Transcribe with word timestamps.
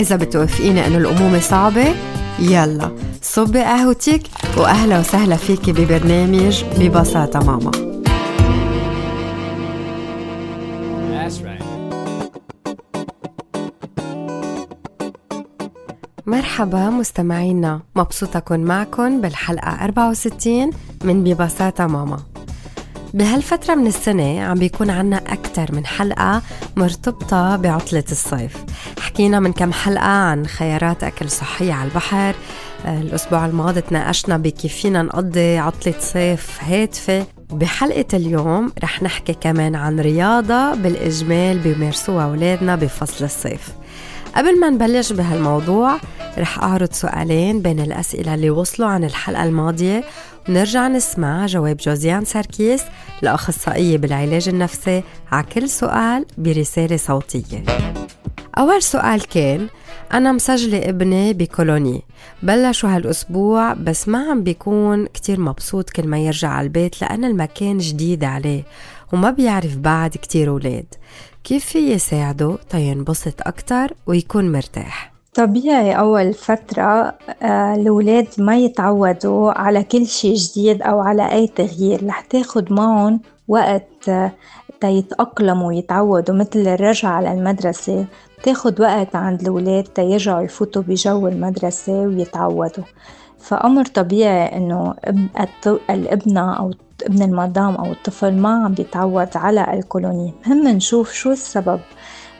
إذا 0.00 0.16
بتوافقيني 0.16 0.86
إنه 0.86 0.98
الأمومة 0.98 1.40
صعبة 1.40 1.94
يلا 2.38 2.96
صبي 3.22 3.60
قهوتك 3.60 4.22
وأهلا 4.56 4.98
وسهلا 4.98 5.36
فيكي 5.36 5.72
ببرنامج 5.72 6.64
ببساطة 6.78 7.40
ماما. 7.40 7.70
مرحبا 16.26 16.90
مستمعينا 16.90 17.80
مبسوطة 17.96 18.38
أكون 18.38 18.60
معكم 18.60 19.20
بالحلقة 19.20 19.84
64 19.84 20.70
من 21.04 21.24
ببساطة 21.24 21.86
ماما. 21.86 22.18
بهالفترة 23.14 23.74
من 23.74 23.86
السنة 23.86 24.40
عم 24.40 24.58
بيكون 24.58 24.90
عنا 24.90 25.16
أكثر 25.16 25.74
من 25.74 25.86
حلقة 25.86 26.42
مرتبطة 26.76 27.56
بعطلة 27.56 28.04
الصيف. 28.10 28.64
حكينا 29.20 29.40
من 29.40 29.52
كم 29.52 29.72
حلقة 29.72 30.04
عن 30.04 30.46
خيارات 30.46 31.04
أكل 31.04 31.30
صحية 31.30 31.72
على 31.72 31.88
البحر. 31.88 32.34
الأسبوع 32.84 33.46
الماضي 33.46 33.80
تناقشنا 33.80 34.36
بكيف 34.36 34.74
فينا 34.74 35.02
نقضي 35.02 35.58
عطلة 35.58 35.94
صيف 35.98 36.58
هادفة. 36.60 37.26
بحلقة 37.50 38.04
اليوم 38.14 38.72
رح 38.82 39.02
نحكي 39.02 39.34
كمان 39.34 39.74
عن 39.74 40.00
رياضة 40.00 40.74
بالإجمال 40.74 41.58
بيمارسوها 41.58 42.24
أولادنا 42.24 42.76
بفصل 42.76 43.24
الصيف. 43.24 43.68
قبل 44.36 44.60
ما 44.60 44.70
نبلش 44.70 45.12
بهالموضوع 45.12 45.98
رح 46.38 46.58
أعرض 46.58 46.92
سؤالين 46.92 47.62
بين 47.62 47.80
الأسئلة 47.80 48.34
اللي 48.34 48.50
وصلوا 48.50 48.88
عن 48.88 49.04
الحلقة 49.04 49.44
الماضية. 49.44 50.04
ونرجع 50.48 50.88
نسمع 50.88 51.46
جواب 51.46 51.76
جوزيان 51.76 52.24
ساركيس 52.24 52.82
الأخصائية 53.22 53.98
بالعلاج 53.98 54.48
النفسي 54.48 55.02
على 55.32 55.46
كل 55.54 55.68
سؤال 55.68 56.26
برسالة 56.38 56.96
صوتية. 56.96 57.64
أول 58.58 58.82
سؤال 58.82 59.26
كان 59.28 59.68
أنا 60.12 60.32
مسجلة 60.32 60.88
ابني 60.88 61.32
بكولوني. 61.32 62.02
بلشوا 62.42 62.88
هالأسبوع 62.96 63.72
بس 63.72 64.08
ما 64.08 64.30
عم 64.30 64.42
بيكون 64.42 65.06
كتير 65.06 65.40
مبسوط 65.40 65.90
كل 65.90 66.08
ما 66.08 66.18
يرجع 66.18 66.48
على 66.48 66.64
البيت 66.64 67.02
لأن 67.02 67.24
المكان 67.24 67.78
جديد 67.78 68.24
عليه 68.24 68.62
وما 69.12 69.30
بيعرف 69.30 69.76
بعد 69.76 70.10
كتير 70.10 70.50
ولاد. 70.50 70.94
كيف 71.44 71.64
في 71.64 71.92
يساعده 71.92 72.58
تينبسط 72.70 73.34
أكتر 73.46 73.94
ويكون 74.06 74.52
مرتاح؟ 74.52 75.12
طبيعي 75.34 75.92
أول 75.92 76.34
فترة 76.34 77.14
آه، 77.42 77.74
الأولاد 77.74 78.26
ما 78.38 78.58
يتعودوا 78.58 79.52
على 79.52 79.82
كل 79.82 80.06
شي 80.06 80.34
جديد 80.34 80.82
أو 80.82 81.00
على 81.00 81.32
أي 81.32 81.46
تغيير 81.46 82.06
رح 82.06 82.20
تاخد 82.20 82.72
معهم 82.72 83.20
وقت 83.48 84.08
آه، 84.08 84.32
تيتأقلموا 84.80 85.68
ويتعودوا 85.68 86.34
مثل 86.34 86.58
الرجعة 86.58 87.10
على 87.10 87.32
المدرسة 87.32 88.06
تاخد 88.42 88.80
وقت 88.80 89.16
عند 89.16 89.42
الولاد 89.42 89.84
تيرجعوا 89.84 90.42
يفوتوا 90.42 90.82
بجو 90.82 91.28
المدرسة 91.28 91.92
ويتعودوا 91.92 92.84
فأمر 93.38 93.84
طبيعي 93.84 94.56
إنه 94.56 94.94
الإبنة 95.90 96.56
أو 96.56 96.72
ابن 97.02 97.22
المدام 97.22 97.74
أو 97.74 97.92
الطفل 97.92 98.36
ما 98.36 98.64
عم 98.64 98.74
بيتعود 98.74 99.28
على 99.36 99.74
الكولوني 99.74 100.34
مهم 100.46 100.68
نشوف 100.68 101.12
شو 101.12 101.32
السبب. 101.32 101.80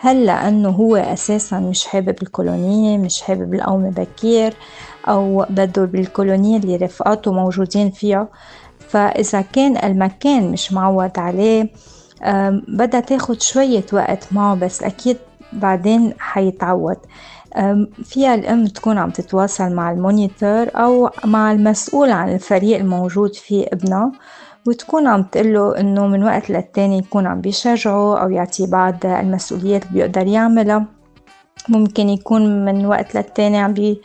هل 0.00 0.26
لأنه 0.26 0.68
هو 0.68 0.96
أساسا 0.96 1.58
مش 1.58 1.86
حابب 1.86 2.22
الكولونية 2.22 2.98
مش 2.98 3.22
حابب 3.22 3.54
القوم 3.54 3.90
بكير 3.90 4.54
أو 5.08 5.46
بده 5.50 5.84
بالكولونية 5.84 6.56
اللي 6.56 6.76
رفقاته 6.76 7.32
موجودين 7.32 7.90
فيها. 7.90 8.28
فإذا 8.88 9.40
كان 9.40 9.76
المكان 9.76 10.50
مش 10.52 10.72
معود 10.72 11.18
عليه 11.18 11.68
بدها 12.68 13.00
تاخد 13.00 13.42
شوية 13.42 13.84
وقت 13.92 14.32
معه 14.32 14.54
بس 14.54 14.82
أكيد 14.82 15.16
بعدين 15.52 16.14
حيتعود. 16.18 16.96
فيها 18.04 18.34
الأم 18.34 18.66
تكون 18.66 18.98
عم 18.98 19.10
تتواصل 19.10 19.72
مع 19.72 19.90
ال 19.92 20.00
moniteur 20.00 20.66
أو 20.74 21.10
مع 21.24 21.52
المسؤول 21.52 22.10
عن 22.10 22.34
الفريق 22.34 22.78
الموجود 22.78 23.34
فيه 23.34 23.66
ابنها. 23.72 24.12
وتكون 24.66 25.06
عم 25.06 25.22
تقله 25.22 25.80
إنه 25.80 26.06
من 26.06 26.24
وقت 26.24 26.50
للتاني 26.50 26.98
يكون 26.98 27.26
عم 27.26 27.40
بيشجعه 27.40 28.22
أو 28.22 28.30
يعطيه 28.30 28.66
بعض 28.66 29.06
المسؤوليات 29.06 29.82
اللي 29.82 29.94
بيقدر 29.94 30.26
يعملها. 30.26 30.86
ممكن 31.68 32.08
يكون 32.08 32.64
من 32.64 32.86
وقت 32.86 33.14
للتاني 33.14 33.58
عم 33.58 33.72
بي 33.72 34.00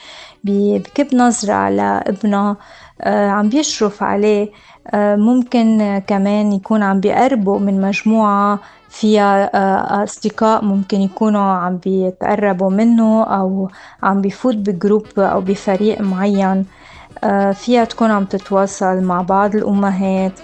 بكب 0.79 1.15
نظرة 1.15 1.53
على 1.53 2.03
ابنه 2.07 2.55
آه، 3.01 3.29
عم 3.29 3.49
بيشرف 3.49 4.03
عليه. 4.03 4.51
آه، 4.93 5.15
ممكن 5.15 6.01
كمان 6.07 6.51
يكون 6.51 6.83
عم 6.83 6.99
بيقربوا 6.99 7.59
من 7.59 7.81
مجموعة 7.81 8.59
فيها 8.89 9.55
آه، 9.55 10.03
أصدقاء 10.03 10.65
ممكن 10.65 11.01
يكونوا 11.01 11.41
عم 11.41 11.77
بيتقربوا 11.77 12.69
منه 12.69 13.23
أو 13.23 13.69
عم 14.03 14.21
بيفوت 14.21 14.55
بجروب 14.55 15.05
أو 15.17 15.41
بفريق 15.41 16.01
معين. 16.01 16.65
فيها 17.53 17.85
تكون 17.85 18.11
عم 18.11 18.25
تتواصل 18.25 19.03
مع 19.03 19.21
بعض 19.21 19.55
الأمهات 19.55 20.39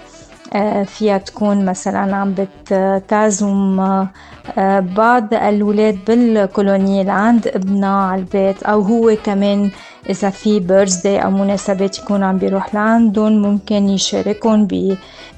آه، 0.54 0.82
فيها 0.84 1.18
تكون 1.18 1.64
مثلا 1.64 2.16
عم 2.16 2.34
بتعزم 2.70 3.80
آه، 3.80 4.80
بعض 4.80 5.34
الولاد 5.34 5.98
بالكولونية 6.06 7.10
عند 7.10 7.46
ابنها 7.48 8.02
على 8.06 8.20
البيت 8.20 8.62
أو 8.62 8.80
هو 8.80 9.16
كمان 9.24 9.70
إذا 10.10 10.30
في 10.30 10.60
بيرثدي 10.60 11.18
أو 11.18 11.30
مناسبات 11.30 11.98
يكون 11.98 12.22
عم 12.22 12.38
بيروح 12.38 12.74
لعندهم 12.74 13.32
ممكن 13.42 13.88
يشاركهم 13.88 14.66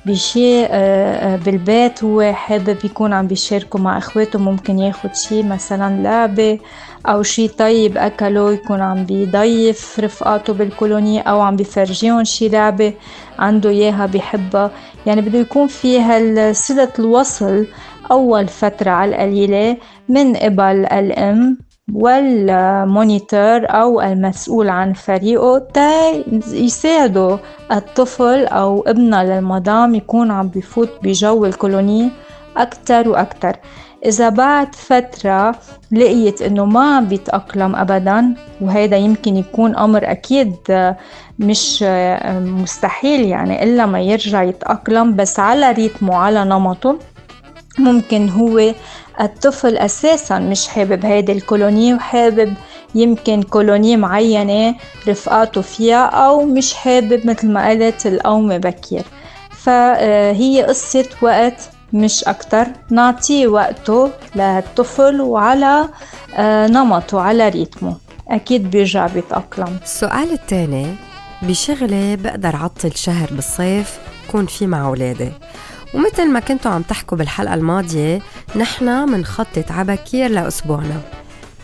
بشيء 0.06 0.68
بالبيت 1.44 2.04
هو 2.04 2.32
حابب 2.32 2.84
يكون 2.84 3.12
عم 3.12 3.26
بيشاركوا 3.26 3.80
مع 3.80 3.98
إخواته 3.98 4.38
ممكن 4.38 4.78
ياخد 4.78 5.14
شيء 5.14 5.44
مثلا 5.46 6.02
لعبة 6.02 6.58
أو 7.06 7.22
شي 7.22 7.48
طيب 7.48 7.98
أكله 7.98 8.52
يكون 8.52 8.80
عم 8.80 9.04
بيضيف 9.04 10.00
رفقاته 10.00 10.52
بالكولوني 10.52 11.20
أو 11.20 11.40
عم 11.40 11.56
بيفرجيهم 11.56 12.24
شي 12.24 12.48
لعبة 12.48 12.92
عنده 13.38 13.70
إياها 13.70 14.06
بيحبها. 14.06 14.70
يعني 15.06 15.20
بده 15.20 15.38
يكون 15.38 15.66
في 15.66 15.98
صلة 16.54 16.92
الوصل 16.98 17.66
أول 18.10 18.48
فترة 18.48 18.90
على 18.90 19.10
القليلة 19.14 19.76
من 20.08 20.36
قبل 20.36 20.86
الأم. 20.86 21.63
وال 21.92 22.26
moniteur 22.26 23.60
أو 23.70 24.00
المسؤول 24.00 24.68
عن 24.68 24.92
فريقه 24.92 25.58
تا 25.58 26.10
يساعدوا 26.52 27.36
الطفل 27.72 28.46
أو 28.46 28.84
ابنه 28.86 29.22
للمدام 29.22 29.94
يكون 29.94 30.30
عم 30.30 30.48
بفوت 30.48 30.90
بجو 31.02 31.44
ال 31.44 31.53
colonie 31.53 32.10
أكتر 32.56 33.08
وأكتر. 33.08 33.56
إذا 34.04 34.28
بعد 34.28 34.74
فترة 34.74 35.54
لقيت 35.92 36.42
إنه 36.42 36.64
ما 36.64 36.96
عم 36.96 37.04
بيتأقلم 37.04 37.76
أبدا 37.76 38.34
وهذا 38.60 38.96
يمكن 38.96 39.36
يكون 39.36 39.76
أمر 39.76 40.10
أكيد 40.10 40.54
مش 41.38 41.82
مستحيل 42.40 43.20
يعني 43.24 43.62
إلا 43.62 43.86
ما 43.86 44.00
يرجع 44.00 44.42
يتأقلم 44.42 45.16
بس 45.16 45.40
على 45.40 45.72
rythme 45.72 46.10
ه 46.10 46.16
على 46.16 46.44
نمطه. 46.44 46.98
ممكن 47.78 48.28
هو 48.28 48.74
الطفل 49.20 49.76
أساسا 49.76 50.38
مش 50.38 50.68
حابب 50.68 51.06
هيدي 51.06 51.32
الكولونية 51.32 51.94
وحابب 51.94 52.54
يمكن 52.94 53.42
كولونية 53.42 53.96
معينة 53.96 54.74
رفقاته 55.08 55.60
فيها 55.60 56.04
أو 56.06 56.44
مش 56.44 56.74
حابب 56.74 57.26
مثل 57.26 57.48
ما 57.50 57.68
قلت 57.68 58.06
القومة 58.06 58.56
بكير. 58.56 59.02
فهي 59.50 60.62
قصة 60.62 61.06
وقت 61.22 61.70
مش 61.92 62.24
أكتر. 62.24 62.66
نعطيه 62.90 63.46
وقته 63.46 64.10
للطفل 64.36 65.20
وعلى 65.20 65.88
آه، 66.36 66.66
نمطه 66.66 67.20
على 67.20 67.48
ريتمه. 67.48 67.96
أكيد 68.28 68.70
بيرجع 68.70 69.06
بيتأقلم. 69.06 69.78
السؤال 69.82 70.32
الثاني 70.32 70.86
بشغلة 71.42 72.14
بقدر 72.14 72.56
عطل 72.56 72.96
شهر 72.96 73.28
بالصيف؟ 73.30 73.98
كون 74.32 74.46
في 74.46 74.66
مع 74.66 74.86
أولادي. 74.86 75.32
ومثل 75.94 76.30
ما 76.30 76.40
كنتوا 76.40 76.70
عم 76.70 76.82
تحكوا 76.82 77.18
بالحلقة 77.18 77.54
الماضية 77.54 78.22
نحن 78.56 78.84
منخطط 79.08 79.70
عبكير 79.70 80.30
لأسبوعنا. 80.30 81.00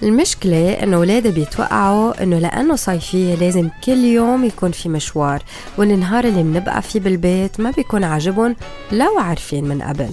المشكلة 0.02 0.72
إنه 0.72 0.98
ولادي 0.98 1.30
بيتوقعوا 1.30 2.22
إنه 2.22 2.38
لأنه 2.38 2.76
صيفية 2.76 3.34
لازم 3.34 3.68
كل 3.84 4.04
يوم 4.04 4.44
يكون 4.44 4.70
في 4.70 4.88
مشوار 4.88 5.42
والنهار 5.78 6.24
اللي 6.24 6.42
بنبقى 6.42 6.82
فيه 6.82 7.00
بالبيت 7.00 7.60
ما 7.60 7.70
بيكون 7.70 8.04
عاجبهم 8.04 8.56
لو 8.92 9.18
عارفين 9.18 9.64
من 9.64 9.82
قبل. 9.82 10.08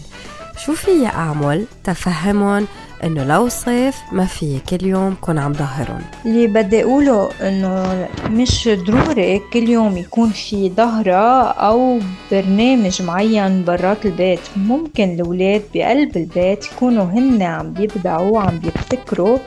شو 0.66 0.74
في 0.74 1.06
أعمل؟ 1.06 1.66
تفهمهم 1.84 2.68
إنه 3.04 3.24
لو 3.24 3.48
صيف 3.48 3.96
ما 4.12 4.26
في 4.26 4.60
كل 4.70 4.86
يوم 4.86 5.16
كون 5.22 5.38
عم 5.38 5.54
ظهرهم. 5.54 6.02
اللي 6.26 6.48
بدي 6.48 6.84
أقوله 6.84 7.30
إنه 7.42 8.08
مش 8.30 8.70
ضروري 8.88 9.42
كل 9.54 9.70
يوم 9.70 9.98
يكون 9.98 10.30
في 10.30 10.70
ظهرة 10.70 11.52
أو 11.52 12.00
برنامج 12.32 13.02
معين 13.02 13.64
برات 13.66 14.06
البيت. 14.06 14.40
ممكن 14.56 15.14
الأولاد 15.14 15.62
بقلب 15.74 16.18
البيت 16.18 16.66
يكونوا 16.66 17.04
هن 17.06 17.42
عم 17.42 17.74
بيبدعوا 17.74 18.32
وعم 18.32 18.60
بيبتكروا 18.60 19.38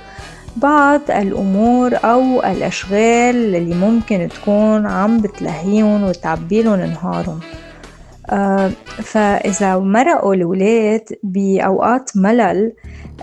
بعض 0.56 1.00
الأمور 1.11 1.97
أو 2.05 2.43
الأشغال 2.44 3.55
اللي 3.56 3.75
ممكن 3.75 4.29
تكون 4.29 4.87
عم 4.87 5.20
بتلهيهم 5.20 6.02
وتعبيلهم 6.05 6.81
نهارهم 6.81 7.41
فإذا 9.03 9.79
مرقوا 9.79 10.35
الولاد 10.35 11.19
بأوقات 11.23 12.11
ملل 12.17 12.73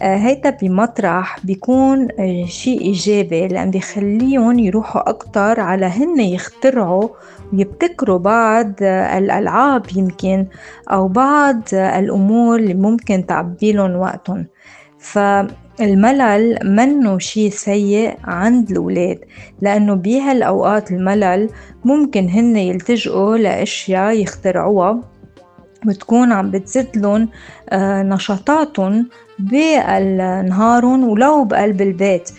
آه، 0.01 0.15
هيدا 0.15 0.49
بمطرح 0.49 1.45
بيكون 1.45 2.07
آه، 2.19 2.45
شيء 2.45 2.81
إيجابي 2.81 3.47
لأن 3.47 3.71
بيخليهم 3.71 4.59
يروحوا 4.59 5.09
أكتر 5.09 5.59
على 5.59 5.85
هن 5.85 6.19
يخترعوا 6.19 7.09
ويبتكروا 7.53 8.17
بعض 8.17 8.71
الألعاب 8.81 9.85
يمكن 9.95 10.45
أو 10.91 11.07
بعض 11.07 11.61
الأمور 11.73 12.59
اللي 12.59 12.73
ممكن 12.73 13.25
تعبيلهم 13.25 13.95
وقتهم. 13.95 14.45
فالملل 15.77 16.59
منه 16.63 17.19
شيء 17.19 17.49
سيء 17.49 18.17
عند 18.23 18.71
الأولاد 18.71 19.19
لأنه 19.61 19.93
بهالأوقات 19.93 20.91
الملل 20.91 21.49
ممكن 21.85 22.29
هن 22.29 22.57
يلتجئوا 22.57 23.37
لأشياء 23.37 24.13
يخترعوها 24.13 25.03
بتكون 25.85 26.31
عم 26.31 26.51
بتزيد 26.51 26.97
لهم 26.97 27.29
آه، 27.69 28.03
نشاطاتهم 28.03 29.09
بالنهارهم 29.39 31.03
ولو 31.03 31.43
بقلب 31.43 31.81
البيت. 31.81 32.29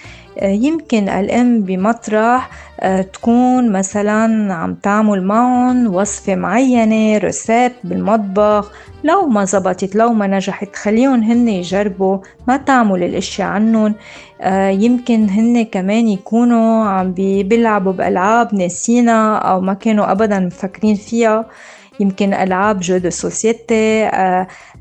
يمكن 0.43 1.08
الأم 1.08 1.62
بمطرح 1.62 2.50
آه، 2.81 3.02
تكون 3.02 3.73
مثلا 3.73 4.55
عم 4.55 4.75
تعمل 4.75 5.23
معهم 5.25 5.94
وصفة 5.94 6.35
معينة 6.35 7.19
recette 7.19 7.73
بالمطبخ. 7.85 8.73
لو 9.05 9.26
ما 9.26 9.44
زبطت 9.44 9.96
لو 9.96 10.12
ما 10.12 10.26
نجحت 10.26 10.76
خليهم 10.76 11.23
هن 11.23 11.49
يجربوا 11.49 12.19
ما 12.49 12.56
تعمل 12.56 13.02
الأشياء 13.02 13.49
عنهم. 13.49 13.94
يمكن 14.85 15.29
هن 15.31 15.64
كمان 15.64 16.08
يكونوا 16.08 16.85
عم 16.85 17.12
بيلعبوا 17.12 17.93
بألعاب 17.93 18.55
ناسينا 18.55 19.38
أو 19.38 19.61
ما 19.61 19.75
كانوا 19.75 20.12
أبدا 20.12 20.38
مفكرين 20.40 20.94
فيها. 20.94 21.44
يمكن 22.00 22.35
ألعاب 22.35 22.81
jeux 22.81 22.96
de 22.99 23.11
société 23.11 24.11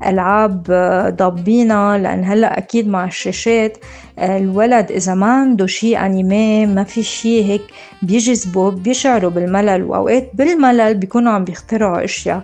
ألعاب 0.06 0.66
آه، 0.70 1.10
ضبينا 1.10 1.98
لأن 1.98 2.24
هلأ 2.24 2.58
أكيد 2.58 2.88
مع 2.88 3.04
الشاشات 3.04 3.78
آه، 4.18 4.38
الولد 4.38 4.90
إذا 4.90 5.14
ما 5.14 5.26
عنده 5.26 5.66
شيء 5.66 6.06
أنيمي 6.06 6.66
ما 6.66 6.84
في 6.84 7.02
شيء 7.02 7.44
هيك 7.44 7.62
بيجذبه 8.02 8.70
بيشعروا 8.70 9.30
بالملل 9.30 9.82
وأوقات 9.82 10.30
بالملل 10.34 10.94
بيكونوا 10.94 11.32
عم 11.32 11.44
بيخترعوا 11.44 12.04
أشياء. 12.04 12.42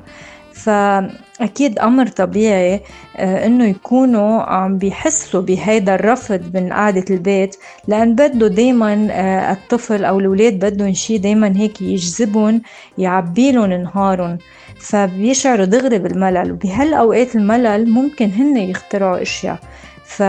فأكيد 0.55 1.79
أمر 1.79 2.06
طبيعي 2.06 2.81
آه، 3.17 3.47
إنه 3.47 3.65
يكونوا 3.65 4.43
عم 4.43 4.79
بيحسوا 4.79 5.41
بهيدا 5.43 5.94
الرفض 5.94 6.56
من 6.56 6.73
قعدة 6.73 7.05
البيت 7.11 7.56
لأن 7.88 8.15
بده 8.15 8.49
دايما 8.49 8.94
الطفل 9.53 10.05
أو 10.05 10.21
الولاد 10.21 10.53
بدهم 10.65 10.93
شي 10.94 11.19
دايما 11.19 11.53
هيك 11.56 11.82
يجذبهم 11.82 12.62
يعبيلهم 12.99 13.73
نهارهم. 13.73 14.38
فبيشعروا 14.81 15.65
دغري 15.65 15.99
بالملل 15.99 16.53
وبهالأوقات 16.53 17.37
الملل 17.37 17.91
ممكن 17.91 18.31
هن 18.31 18.56
يخترعوا 18.56 19.23
أشياء. 19.23 19.59
ف 20.05 20.23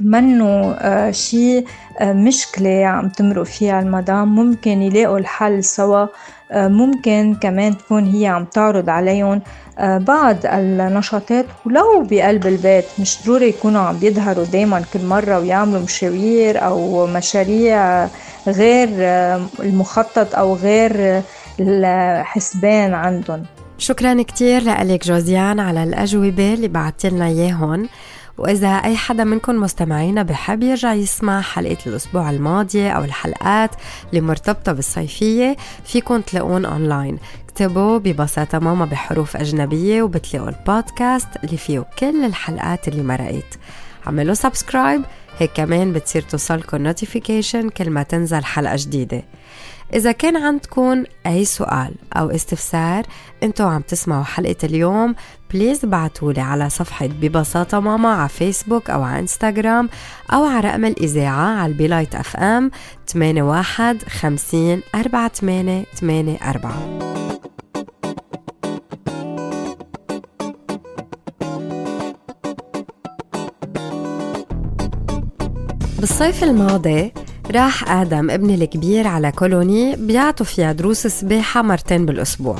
منه 0.00 0.72
آه 0.72 1.10
شيء 1.10 1.64
آه 2.00 2.12
مشكلة 2.12 2.86
عم 2.86 3.08
تمرق 3.08 3.42
فيها 3.42 3.80
المدام 3.80 4.34
ممكن 4.34 4.82
يلاقوا 4.82 5.18
الحل 5.18 5.64
سوا. 5.64 6.06
آه 6.50 6.68
ممكن 6.68 7.36
كمان 7.42 7.78
تكون 7.78 8.06
هي 8.06 8.26
عم 8.26 8.44
تعرض 8.44 8.90
عليهم. 8.90 9.40
آه، 9.78 9.98
بعض 9.98 10.36
النشاطات 10.44 11.46
ولو 11.66 12.02
بقلب 12.10 12.46
البيت 12.46 12.84
مش 12.98 13.18
ضروري 13.26 13.48
يكونوا 13.48 13.80
عم 13.80 13.96
بيظهروا 13.98 14.44
دايما 14.44 14.82
كل 14.92 15.04
مرة 15.04 15.38
ويعملوا 15.38 15.80
مشاوير 15.80 16.64
أو 16.64 17.06
مشاريع 17.06 18.08
غير 18.46 18.88
آه، 18.92 19.40
المخطط 19.60 20.34
أو 20.34 20.54
غير 20.54 21.22
الحسبان 21.60 22.94
عندهم. 22.94 23.42
شكرا 23.78 24.22
كتير 24.22 24.62
لك 24.62 25.06
جوزيان 25.06 25.60
على 25.60 25.84
الأجوبة 25.84 26.54
اللي 26.54 26.68
بعتلنا 26.68 27.26
إياهم 27.26 27.88
وإذا 28.38 28.68
أي 28.68 28.96
حدا 28.96 29.24
منكم 29.24 29.54
مستمعينا 29.54 30.22
بحب 30.22 30.62
يرجع 30.62 30.94
يسمع 30.94 31.40
حلقة 31.40 31.76
الأسبوع 31.86 32.30
الماضية 32.30 32.90
أو 32.90 33.04
الحلقات 33.04 33.70
اللي 34.10 34.20
مرتبطة 34.20 34.72
بالصيفية 34.72 35.56
فيكم 35.84 36.20
تلاقون 36.20 36.64
أونلاين. 36.64 37.18
اكتبوا 37.44 37.98
ببساطة 37.98 38.58
ماما 38.58 38.84
بحروف 38.84 39.36
أجنبية 39.36 40.02
وبتلاقوا 40.02 40.48
البودكاست 40.48 41.28
اللي 41.44 41.56
فيه 41.56 41.84
كل 41.98 42.24
الحلقات 42.24 42.88
اللي 42.88 43.02
مرقت 43.02 43.58
عملوا 44.06 44.34
subscribe 44.34 45.02
هيك 45.38 45.50
كمان 45.54 45.92
بتصير 45.92 46.22
توصلكم 46.22 46.76
notification 46.76 47.68
كل 47.68 47.90
ما 47.90 48.02
تنزل 48.02 48.44
حلقة 48.44 48.76
جديدة. 48.78 49.22
إذا 49.94 50.12
كان 50.12 50.36
عندكم 50.36 51.04
أي 51.26 51.44
سؤال 51.44 51.94
أو 52.16 52.30
استفسار 52.30 53.02
أنتوا 53.42 53.66
عم 53.66 53.80
تسمعوا 53.80 54.24
حلقة 54.24 54.56
اليوم 54.64 55.14
please 55.54 55.84
بعتولي 55.84 56.40
على 56.40 56.70
صفحة 56.70 57.06
ببساطة 57.06 57.80
ماما 57.80 58.08
على 58.08 58.28
فيسبوك 58.28 58.90
أو 58.90 59.02
على 59.02 59.20
إنستغرام 59.20 59.88
أو 60.32 60.44
على 60.44 60.68
رقم 60.68 60.84
الإذاعة 60.84 61.60
على 61.60 61.72
البيلايت 61.72 62.14
أف 62.14 62.36
أم 62.36 62.70
81 63.16 63.98
50 64.08 64.80
48 64.92 66.36
84 66.42 67.18
بالصيف 75.98 76.44
الماضي 76.44 77.12
راح 77.50 77.90
آدم 77.90 78.30
ابني 78.30 78.54
الكبير 78.54 79.06
على 79.06 79.32
كولوني 79.32 79.96
بيعطوا 79.96 80.46
فيها 80.46 80.72
دروس 80.72 81.06
سباحة 81.06 81.62
مرتين 81.62 82.06
بالأسبوع. 82.06 82.56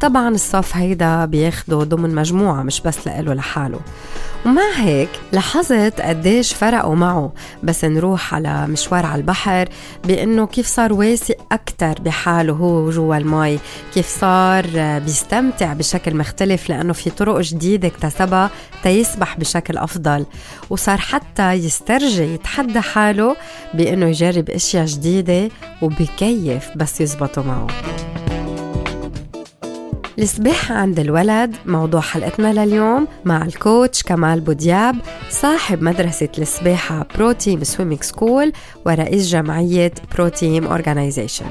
طبعا 0.00 0.28
الصف 0.28 0.76
هيدا 0.76 1.24
بياخده 1.24 1.76
ضمن 1.76 2.14
مجموعة 2.14 2.62
مش 2.62 2.80
بس 2.80 3.06
لإله 3.06 3.34
لحاله. 3.34 3.80
ومع 4.46 4.62
هيك 4.76 5.08
لاحظت 5.32 6.00
قديش 6.00 6.52
فرقوا 6.52 6.94
معه. 6.94 7.32
بس 7.62 7.84
نروح 7.84 8.34
على 8.34 8.66
مشوار 8.66 9.06
على 9.06 9.20
البحر 9.20 9.68
بأنه 10.04 10.46
كيف 10.46 10.66
صار 10.66 10.92
واثق 10.92 11.36
أكتر 11.52 11.94
بحاله 12.00 12.52
هو 12.52 12.90
جوا 12.90 13.16
المي. 13.16 13.58
كيف 13.94 14.20
صار 14.20 14.66
بيستمتع 14.98 15.72
بشكل 15.72 16.16
مختلف 16.16 16.68
لأنه 16.68 16.92
في 16.92 17.10
طرق 17.10 17.40
جديدة 17.40 17.88
اكتسبها 17.88 18.50
تيسبح 18.82 19.38
بشكل 19.38 19.78
أفضل. 19.78 20.26
وصار 20.70 20.98
حتى 20.98 21.52
يسترجي 21.52 22.34
يتحدى 22.34 22.80
حاله 22.80 23.36
بأنه 23.74 24.06
يجرب 24.26 24.50
أشياء 24.50 24.86
جديدة 24.86 25.50
وبكيف 25.82 26.70
بس 26.76 27.00
يزبطوا 27.00 27.42
معه. 27.42 27.66
السباحة 30.18 30.74
عند 30.74 31.00
الولد 31.00 31.56
موضوع 31.66 32.00
حلقتنا 32.00 32.52
لليوم 32.52 33.08
مع 33.24 33.42
ال 33.44 33.54
coach 33.54 34.02
كمال 34.02 34.40
بودياب 34.40 34.96
صاحب 35.30 35.82
مدرسة 35.82 36.28
السباحة 36.38 37.06
Pro 37.14 37.32
Team 37.32 37.64
Swimming 37.64 38.02
School 38.02 38.52
ورئيس 38.86 39.28
جمعية 39.28 39.92
Pro 40.14 40.28
Team 40.28 40.66
Organization 40.66 41.46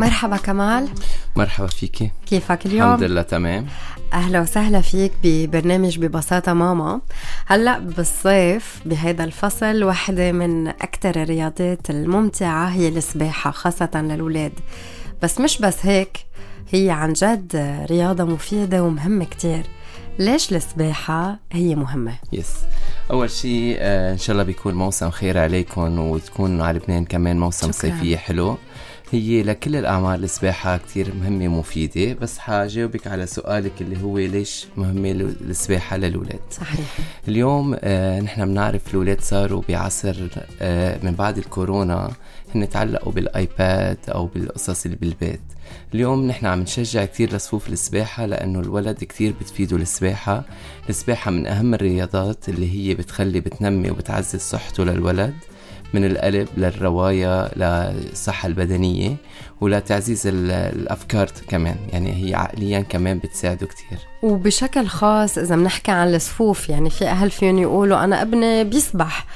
مرحبا 0.00 0.36
كمال. 0.36 0.88
مرحبا 1.36 1.66
فيكي. 1.66 2.10
كيفك 2.26 2.66
اليوم؟ 2.66 2.88
الحمد 2.88 3.02
لله 3.02 3.22
تمام. 3.22 3.66
أهلا 4.12 4.40
وسهلا 4.40 4.80
فيك 4.80 5.12
ببرنامج 5.24 5.98
ببساطة 5.98 6.52
ماما. 6.52 7.00
هلأ 7.46 7.78
بالصيف 7.78 8.80
بهيدا 8.86 9.24
الفصل 9.24 9.84
واحدة 9.84 10.32
من 10.32 10.68
أكثر 10.68 11.22
الرياضات 11.22 11.90
الممتعة 11.90 12.66
هي 12.66 12.88
السباحة 12.88 13.50
خاصة 13.50 13.90
للولاد. 13.94 14.52
بس 15.22 15.40
مش 15.40 15.58
بس 15.58 15.86
هيك 15.86 16.18
هي 16.70 16.90
عن 16.90 17.12
جد 17.12 17.56
رياضة 17.90 18.24
مفيدة 18.24 18.82
ومهمة 18.82 19.24
كتير. 19.24 19.66
ليش 20.18 20.52
السباحة 20.52 21.38
هي 21.52 21.74
مهمة؟ 21.74 22.12
يس 22.32 22.54
أول 23.10 23.30
شيء 23.30 23.76
آه 23.78 24.12
إن 24.12 24.18
شاء 24.18 24.32
الله 24.32 24.42
بيكون 24.42 24.74
موسم 24.74 25.10
خير 25.10 25.38
عليكم 25.38 25.98
وتكون 25.98 26.60
على 26.60 26.78
لبنان 26.78 27.04
كمان 27.04 27.40
موسم 27.40 27.72
شكرا. 27.72 27.80
صيفية 27.80 28.16
حلو. 28.16 28.56
هي 29.10 29.42
لكل 29.42 29.76
الأعمار 29.76 30.18
السباحة 30.18 30.76
كتير 30.76 31.14
مهمة 31.14 31.48
ومفيدة 31.56 32.12
بس 32.20 32.38
حجاوبك 32.38 33.06
على 33.06 33.26
سؤالك 33.26 33.72
اللي 33.80 34.02
هو 34.02 34.18
ليش 34.18 34.66
مهمة 34.76 35.10
السباحة 35.10 35.96
للأولاد 35.96 36.40
صحيح. 36.50 36.86
اليوم 37.28 37.76
آه 37.80 38.20
نحن 38.20 38.44
بنعرف 38.44 38.90
الأولاد 38.90 39.20
صاروا 39.20 39.62
بعصر 39.68 40.16
آه 40.60 40.98
من 41.02 41.12
بعد 41.12 41.38
الكورونا 41.38 42.12
هن 42.54 42.68
تعلقوا 42.68 43.12
بالآيباد 43.12 43.98
أو 44.08 44.26
بالقصص 44.26 44.84
اللي 44.84 44.96
بالبيت. 44.96 45.40
اليوم 45.94 46.26
نحن 46.26 46.46
عم 46.46 46.60
نشجع 46.60 47.04
كثير 47.04 47.34
لصفوف 47.36 47.68
السباحة 47.68 48.26
لأنه 48.26 48.60
الولد 48.60 49.04
كثير 49.04 49.34
بتفيده 49.40 49.76
السباحة. 49.76 50.44
السباحة 50.88 51.30
من 51.30 51.46
أهم 51.46 51.74
الرياضات 51.74 52.48
اللي 52.48 52.70
هي 52.72 52.94
بتخلي 52.94 53.40
بتنمي 53.40 53.90
وبتعزز 53.90 54.40
صحته 54.40 54.84
للولد. 54.84 55.34
من 55.94 56.04
القلب 56.04 56.48
للريايا 56.56 57.50
للصحة 57.56 58.46
البدنية 58.46 59.16
ولتعزيز 59.60 60.26
الأفكار 60.26 61.28
كمان 61.48 61.76
يعني 61.92 62.24
هي 62.24 62.34
عقليا 62.34 62.80
كمان 62.80 63.18
بتساعده 63.18 63.66
كتير 63.66 63.98
وبشكل 64.22 64.86
خاص 64.86 65.38
إذا 65.38 65.56
بنحكي 65.56 65.90
عن 65.90 66.14
الصفوف 66.14 66.68
يعني 66.68 66.90
في 66.90 67.04
أهل 67.04 67.30
فيهم 67.30 67.58
يقولوا 67.58 68.04
أنا 68.04 68.22
ابني 68.22 68.64
بيسبح 68.64 69.26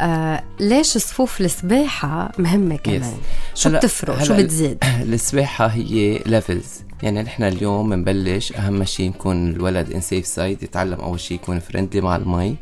آه 0.00 0.42
ليش 0.60 0.86
صفوف 0.86 1.40
السباحة 1.40 2.32
مهمة 2.38 2.76
كمان؟ 2.76 3.02
yes. 3.02 3.58
شو 3.58 3.70
بتفرق؟ 3.70 4.22
شو 4.22 4.36
بتزيد؟ 4.36 4.84
السباحة 5.02 5.66
هي 5.66 6.18
levels 6.26 6.88
يعني 7.02 7.22
نحن 7.22 7.42
اليوم 7.42 7.90
بنبلش 7.90 8.52
أهم 8.52 8.84
شيء 8.84 9.08
نكون 9.08 9.50
الولد 9.50 9.92
on 9.92 10.00
safe 10.00 10.26
side 10.26 10.62
يتعلم 10.62 11.00
أول 11.00 11.20
شيء 11.20 11.36
يكون 11.36 11.60
friendly 11.60 12.00
مع 12.00 12.16
المي 12.16 12.56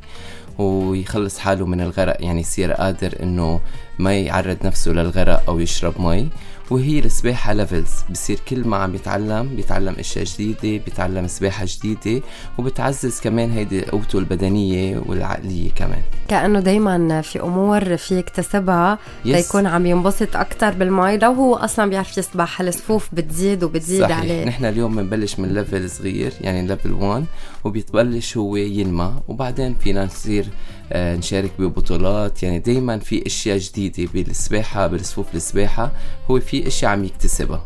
ويخلص 0.58 1.38
حاله 1.38 1.66
من 1.66 1.80
الغرق 1.80 2.16
يعني 2.20 2.40
يصير 2.40 2.72
قادر 2.72 3.14
إنه 3.22 3.60
ما 3.98 4.14
يعرض 4.14 4.56
نفسه 4.64 4.92
للغرق 4.92 5.42
أو 5.48 5.58
يشرب 5.60 6.00
مي. 6.00 6.28
وهي 6.70 6.98
السباحة 6.98 7.52
levels 7.52 7.90
بصير 8.10 8.38
كل 8.48 8.68
ما 8.68 8.76
عم 8.76 8.94
يتعلم 8.94 9.56
بيتعلم 9.56 9.94
أشياء 9.98 10.24
جديدة 10.24 10.84
بيتعلم 10.84 11.26
سباحة 11.26 11.66
جديدة 11.68 12.22
وبتعزز 12.58 13.20
كمان 13.20 13.50
هيدي 13.50 13.82
قوته 13.84 14.18
البدنية 14.18 15.02
والعقلية 15.06 15.70
كمان. 15.70 16.02
كأنه 16.28 16.60
دايما 16.60 17.20
في 17.20 17.40
أمور 17.40 17.96
في 17.96 18.18
يكتسبها 18.18 18.98
ليكون 19.24 19.66
عم 19.66 19.86
ينبسط 19.86 20.36
أكثر 20.36 20.70
بالمي 20.70 21.16
لو 21.16 21.32
هو 21.32 21.54
أصلا 21.56 21.90
بيعرف 21.90 22.18
يسبح 22.18 22.60
الصفوف 22.60 23.08
بتزيد 23.12 23.64
وبتزيد 23.64 24.02
صحيح. 24.02 24.18
عليه؟ 24.18 24.44
نحن 24.44 24.64
اليوم 24.64 24.96
بنبلش 24.96 25.38
من 25.38 25.54
level 25.54 25.90
صغير 25.90 26.32
يعني 26.40 26.66
level 26.66 26.92
1 26.92 27.24
وبيتبلش 27.64 28.36
هو 28.36 28.56
ينمى 28.56 29.12
وبعدين 29.28 29.74
فينا 29.74 30.04
نصير 30.04 30.46
نشارك 30.94 31.50
ببطولات. 31.58 32.42
يعني 32.42 32.58
دايما 32.58 32.98
في 32.98 33.26
أشياء 33.26 33.58
جديدة 33.58 34.12
بالسباحة 34.14 34.86
بالصفوف 34.86 35.34
السباحة. 35.34 35.92
هو 36.30 36.40
في 36.40 36.66
أشياء 36.66 36.90
عم 36.90 37.04
يكتسبها. 37.04 37.64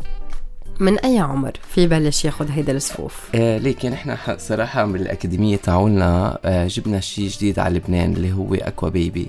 من 0.79 0.99
أي 0.99 1.19
عمر 1.19 1.51
في 1.69 1.87
بلش 1.87 2.25
ياخذ 2.25 2.51
هيدا 2.51 2.71
الصفوف؟ 2.71 3.29
آه 3.35 3.73
يعني 3.83 3.95
إحنا 3.95 4.37
صراحة 4.37 4.85
من 4.85 4.95
الأكاديمية 4.95 5.55
تاعولنا 5.55 6.39
آه 6.45 6.67
جبنا 6.67 6.99
شيء 6.99 7.27
جديد 7.27 7.59
على 7.59 7.75
لبنان 7.75 8.13
اللي 8.13 8.33
هو 8.33 8.53
أكوا 8.53 8.89
بيبي. 8.89 9.27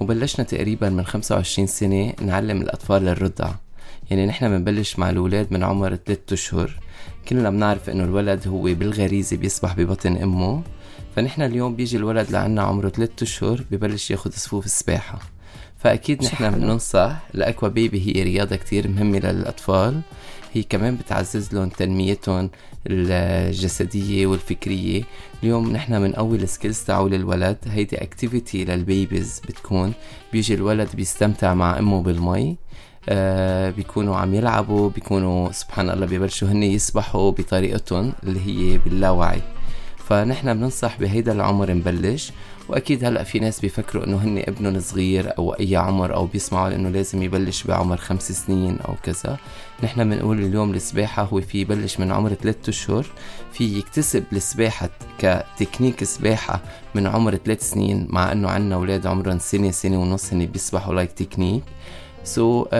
وبلشنا 0.00 0.44
تقريبا 0.44 0.88
من 0.88 1.04
25 1.04 1.66
سنة 1.66 2.12
نعلم 2.20 2.62
الأطفال 2.62 3.08
الرضع. 3.08 3.50
يعني 4.10 4.26
نحن 4.26 4.48
بنبلش 4.48 4.98
مع 4.98 5.10
الأولاد 5.10 5.46
من 5.50 5.62
عمر 5.62 5.96
3 5.96 6.34
أشهر. 6.34 6.78
كلنا 7.28 7.50
بنعرف 7.50 7.90
إنه 7.90 8.04
الولد 8.04 8.48
هو 8.48 8.62
بالغريزة 8.62 9.36
بيسبح 9.36 9.76
ببطن 9.76 10.16
أمه. 10.16 10.62
فنحن 11.16 11.42
اليوم 11.42 11.76
بيجي 11.76 11.96
الولد 11.96 12.30
لعنا 12.30 12.62
عمره 12.62 12.88
ثلاثة 12.88 13.22
أشهر 13.22 13.64
ببلش 13.70 14.10
ياخذ 14.10 14.30
صفوف 14.30 14.66
السباحة. 14.66 15.18
فأكيد 15.78 16.24
نحن 16.24 16.50
بننصح 16.50 17.16
ال 17.34 17.41
aqua 17.41 17.68
baby 17.68 18.00
هي 18.06 18.22
رياضة 18.22 18.56
كتير 18.56 18.88
مهمة 18.88 19.18
للأطفال. 19.18 20.00
هي 20.52 20.62
كمان 20.62 20.96
بتعزز 20.96 21.54
لهم 21.54 21.68
تنميتهم 21.68 22.50
الجسدية 22.86 24.26
والفكرية. 24.26 25.02
اليوم 25.42 25.72
نحن 25.72 26.00
من 26.02 26.14
أول 26.14 26.48
skills 26.48 26.78
تاعو 26.78 27.08
للولد. 27.08 27.56
هيدي 27.66 28.02
activity 28.02 28.64
لل 28.64 28.83
babies 28.83 29.40
بتكون. 29.48 29.92
بيجي 30.32 30.54
الولد 30.54 30.88
بيستمتع 30.96 31.54
مع 31.54 31.78
أمه 31.78 32.02
بالمي. 32.02 32.56
آه 33.08 33.70
بيكونوا 33.70 34.16
عم 34.16 34.34
يلعبوا 34.34 34.90
بيكونوا 34.90 35.52
سبحان 35.52 35.90
الله 35.90 36.06
ببلشوا 36.06 36.48
هن 36.48 36.62
يسبحوا 36.62 37.30
بطريقتهم 37.30 38.12
اللي 38.22 38.40
هي 38.40 38.78
باللاوعي. 38.78 39.42
فنحن 40.08 40.54
بننصح 40.54 40.98
بهيدا 41.00 41.32
العمر 41.32 41.70
نبلش. 41.70 42.32
وأكيد 42.68 43.04
هلأ 43.04 43.22
في 43.22 43.38
ناس 43.38 43.60
بيفكروا 43.60 44.04
إنه 44.04 44.16
هن 44.16 44.38
ابنهم 44.38 44.80
صغير 44.80 45.38
أو 45.38 45.52
أي 45.52 45.76
عمر 45.76 46.14
أو 46.14 46.26
بيسمعوا 46.26 46.74
إنه 46.74 46.88
لازم 46.88 47.22
يبلش 47.22 47.64
بعمر 47.64 47.96
خمس 47.96 48.32
سنين 48.32 48.78
أو 48.78 48.94
كذا. 49.02 49.38
نحن 49.82 50.10
بنقول 50.10 50.44
اليوم 50.44 50.74
السباحة 50.74 51.22
هو 51.22 51.40
في 51.40 51.60
يبلش 51.60 52.00
من 52.00 52.12
عمر 52.12 52.34
ثلاثة 52.34 52.70
أشهر. 52.70 53.06
في 53.52 53.78
يكتسب 53.78 54.24
السباحة 54.32 54.90
كتكنيك 55.18 56.04
سباحة 56.04 56.60
من 56.94 57.06
عمر 57.06 57.36
ثلاث 57.36 57.70
سنين 57.70 58.06
مع 58.10 58.32
إنه 58.32 58.48
عنا 58.48 58.74
أولاد 58.74 59.06
عمرهم 59.06 59.38
سنة 59.38 59.70
سنة 59.70 60.00
ونص 60.00 60.32
هن 60.32 60.46
بيسبحوا 60.46 60.94
like 60.94 61.12
technique 61.12 61.62
so, 62.24 62.68
uh, 62.68 62.72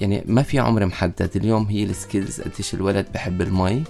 يعني 0.00 0.24
ما 0.26 0.42
في 0.42 0.58
عمر 0.58 0.86
محدد. 0.86 1.30
اليوم 1.36 1.64
هي 1.64 1.82
ال 1.84 1.92
skills 1.92 2.40
قديش 2.40 2.74
الولد 2.74 3.06
بحب 3.14 3.42
المي. 3.42 3.84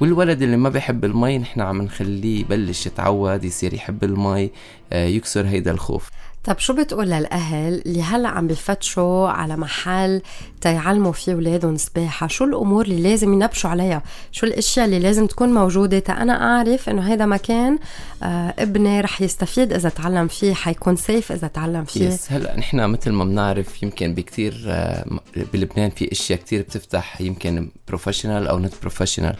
والولد 0.00 0.42
اللي 0.42 0.56
ما 0.56 0.68
بحب 0.68 1.04
المي 1.04 1.38
نحن 1.38 1.60
عم 1.60 1.82
نخليه 1.82 2.40
يبلش 2.40 2.86
يتعود 2.86 3.44
يصير 3.44 3.74
يحب 3.74 4.04
المي 4.04 4.50
آه، 4.92 5.06
يكسر 5.06 5.46
هيدا 5.46 5.70
الخوف. 5.70 6.10
طب 6.44 6.58
شو 6.58 6.72
بتقول 6.72 7.06
للأهل 7.06 7.82
اللي 7.86 8.02
هلأ 8.02 8.28
عم 8.28 8.46
بفتشوا 8.46 9.28
على 9.28 9.56
محل 9.56 10.22
تيعلموا 10.60 11.12
فيه 11.12 11.32
أولادهم 11.32 11.76
سباحة 11.76 12.26
شو 12.26 12.44
الأمور 12.44 12.84
اللي 12.84 13.02
لازم 13.10 13.32
ينبشوا 13.32 13.70
عليها؟ 13.70 14.02
شو 14.32 14.46
الأشياء 14.46 14.86
اللي 14.86 14.98
لازم 14.98 15.26
تكون 15.26 15.54
موجودة؟ 15.54 15.98
تا 15.98 16.12
أنا 16.12 16.56
أعرف 16.56 16.88
إنه 16.88 17.02
هذا 17.12 17.26
مكان 17.26 17.78
آه 18.22 18.54
ابني 18.58 19.00
رح 19.00 19.22
يستفيد 19.22 19.72
إذا 19.72 19.88
تعلم 19.88 20.28
فيه 20.28 20.54
حيكون 20.54 20.96
safe 20.96 21.32
إذا 21.32 21.48
تعلم 21.48 21.84
فيه. 21.84 22.08
yes 22.08 22.32
هلأ 22.32 22.56
نحن 22.56 22.90
مثل 22.90 23.10
ما 23.10 23.24
بنعرف 23.24 23.82
يمكن 23.82 24.14
بكتير 24.14 24.64
آه 24.66 25.06
بلبنان 25.52 25.90
في 25.90 26.12
أشياء 26.12 26.38
كتير 26.38 26.62
بتفتح 26.62 27.20
يمكن 27.20 27.68
professional 27.88 28.46
أو 28.46 28.58
not 28.58 28.72
professional 28.80 29.36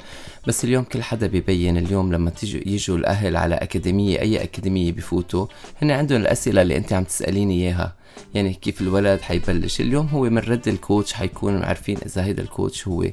بس 0.46 0.64
اليوم 0.64 0.84
كل 0.84 1.02
حدا 1.02 1.26
بيبين 1.26 1.76
اليوم 1.76 2.12
لما 2.12 2.30
تيجوا 2.30 2.60
يجوا 2.66 2.96
الأهل 2.96 3.36
على 3.36 3.54
أكاديمية 3.54 4.20
أي 4.20 4.42
أكاديمية 4.42 4.92
بفوتوا 4.92 5.46
هن 5.82 5.90
عندهم 5.90 6.20
الأسئلة 6.20 6.62
اللي 6.62 6.76
أنت 6.76 6.92
عم 6.92 7.04
تسأليني 7.04 7.54
إياها. 7.62 7.92
يعني 8.34 8.54
كيف 8.54 8.80
الولد 8.80 9.20
حيبلش. 9.20 9.80
اليوم 9.80 10.06
هو 10.06 10.22
من 10.22 10.38
رد 10.38 10.68
ال 10.68 10.75
coach 10.75 11.12
حيكون 11.12 11.62
عارفين 11.62 11.98
إذا 12.06 12.24
هيدا 12.24 12.42
ال 12.42 12.50
coach 12.50 12.88
هو 12.88 13.04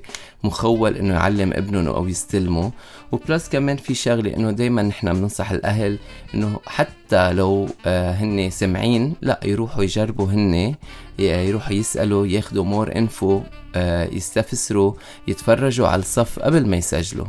مخول 0.43 0.97
إنه 0.97 1.13
يعلم 1.13 1.53
ابنه 1.53 1.95
أو 1.95 2.07
يستلمه. 2.07 2.71
و 3.11 3.19
plus 3.19 3.49
كمان 3.49 3.77
في 3.77 3.93
شغلة 3.93 4.37
إنه 4.37 4.51
دائما 4.51 4.81
نحن 4.81 5.13
بننصح 5.13 5.51
الأهل 5.51 5.99
إنه 6.35 6.59
حتى 6.65 7.33
لو 7.33 7.67
آه 7.85 8.11
هن 8.11 8.49
سمعين 8.49 9.15
لا 9.21 9.39
يروحوا 9.43 9.83
يجربوا 9.83 10.25
هن 10.25 10.75
يروحوا 11.19 11.73
يسألوا 11.73 12.27
ياخذوا 12.27 12.63
more 12.63 12.95
info 12.95 13.41
يستفسروا 14.11 14.93
يتفرجوا 15.27 15.87
على 15.87 15.99
الصف 15.99 16.39
قبل 16.39 16.67
ما 16.67 16.77
يسجلوا. 16.77 17.25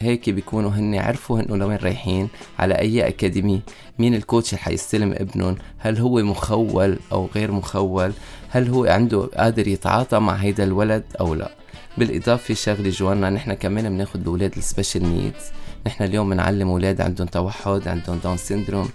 هيك 0.00 0.30
بيكونوا 0.30 0.70
هن 0.70 0.94
عرفوا 0.94 1.40
انه 1.40 1.56
لوين 1.56 1.76
رايحين 1.76 2.28
على 2.58 2.74
أي 2.74 3.08
academy 3.08 3.62
مين 3.98 4.14
ال 4.14 4.20
coach 4.20 4.52
اللي 4.52 4.62
حيستلم 4.62 5.12
ابنهم 5.12 5.56
هل 5.78 5.98
هو 5.98 6.22
مخول 6.22 6.98
أو 7.12 7.28
غير 7.34 7.52
مخول 7.52 8.12
هل 8.48 8.68
هو 8.68 8.84
عنده 8.84 9.30
قادر 9.36 9.68
يتعاطى 9.68 10.18
مع 10.18 10.34
هيدا 10.34 10.64
الولد 10.64 11.04
أو 11.20 11.34
لا. 11.34 11.50
بالإضافة 11.98 12.44
في 12.44 12.54
شغلة 12.54 12.90
جوانا 12.90 13.30
نحن 13.30 13.54
كمان 13.54 13.88
بناخذ 13.88 14.20
الاولاد 14.20 14.56
ال 14.56 14.62
special 14.62 15.02
needs 15.02 15.44
نحن 15.86 16.04
اليوم 16.04 16.30
بنعلم 16.30 16.68
أولاد 16.68 17.00
عندهم 17.00 17.26
توحد 17.26 17.88
عندهم 17.88 18.18
Down 18.18 18.36
syndrome 18.36 18.88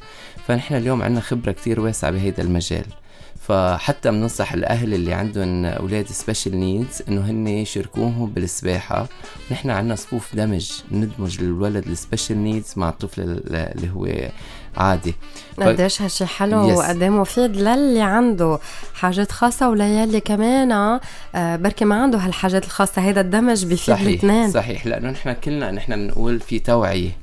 فنحن 0.47 0.75
اليوم 0.75 1.01
عندنا 1.01 1.21
خبرة 1.21 1.51
كتير 1.51 1.79
واسعة 1.79 2.11
بهيدا 2.11 2.43
المجال. 2.43 2.85
فحتى 3.49 4.11
بننصح 4.11 4.53
الأهل 4.53 4.93
اللي 4.93 5.13
عندهم 5.13 5.65
أولاد 5.65 6.07
special 6.07 6.59
needs 6.59 7.03
إنه 7.07 7.21
هن 7.21 7.47
يشاركوهم 7.47 8.25
بالسباحة. 8.25 9.07
نحن 9.51 9.69
عندنا 9.69 9.95
صفوف 9.95 10.35
دمج 10.35 10.71
ندمج 10.91 11.37
الولد 11.41 11.87
ال 11.87 11.94
special 11.94 12.43
needs 12.43 12.73
مع 12.75 12.89
الطفل 12.89 13.21
اللي 13.21 13.89
هو 13.95 14.07
عادي. 14.77 15.15
قديش 15.57 16.01
هالشي 16.01 16.25
حلو 16.25 16.77
وقد 16.77 17.03
مفيد 17.03 17.55
للي 17.55 18.01
عنده 18.01 18.59
حاجات 18.93 19.31
خاصة 19.31 19.69
وللي 19.69 20.19
كمان 20.19 20.71
آه 20.71 21.55
بركي 21.55 21.85
ما 21.85 22.01
عنده 22.01 22.17
هالحاجات 22.17 22.65
الخاصة 22.65 23.01
هيدا 23.01 23.21
الدمج 23.21 23.65
بيفيد 23.65 23.95
الاثنين. 23.95 24.51
صحيح. 24.51 24.87
لأنه 24.87 25.09
نحن 25.09 25.33
كلنا 25.33 25.71
نحن 25.71 25.95
بنقول 25.95 26.39
في 26.39 26.59
توعية. 26.59 27.17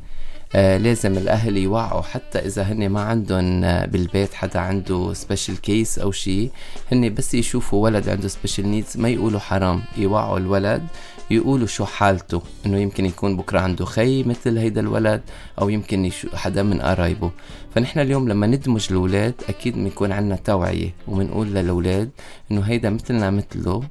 آه 0.56 0.76
لازم 0.76 1.12
الأهل 1.18 1.56
يوعوا 1.56 2.02
حتى 2.02 2.38
إذا 2.38 2.62
هن 2.62 2.88
ما 2.88 3.00
عندهم 3.00 3.64
آه 3.64 3.86
بالبيت 3.86 4.34
حدا 4.34 4.58
عنده 4.60 5.12
special 5.12 5.60
case 5.60 5.98
أو 5.98 6.12
شيء 6.12 6.50
هن 6.92 7.14
بس 7.14 7.34
يشوفوا 7.34 7.84
ولد 7.84 8.08
عنده 8.08 8.28
special 8.28 8.68
needs 8.68 8.96
ما 8.96 9.08
يقولوا 9.08 9.40
حرام 9.40 9.82
يوعوا 9.96 10.38
الولد 10.38 10.82
يقولوا 11.30 11.66
شو 11.66 11.84
حالته 11.84 12.42
إنه 12.66 12.78
يمكن 12.78 13.06
يكون 13.06 13.36
بكرة 13.36 13.60
عنده 13.60 13.84
خي 13.84 14.22
مثل 14.22 14.58
هيدا 14.58 14.80
الولد 14.80 15.20
أو 15.60 15.68
يمكن 15.68 16.10
حدا 16.34 16.62
من 16.62 16.80
قرايبه. 16.80 17.30
فنحن 17.76 18.00
اليوم 18.00 18.28
لما 18.28 18.46
ندمج 18.46 18.86
الأولاد 18.90 19.34
أكيد 19.48 19.74
بنكون 19.74 20.12
عندنا 20.12 20.36
توعية 20.36 20.94
وبنقول 21.08 21.46
للأولاد 21.46 22.10
إنه 22.50 22.60
هيدا 22.60 22.90
مثلنا 22.90 23.30
مثله. 23.30 23.82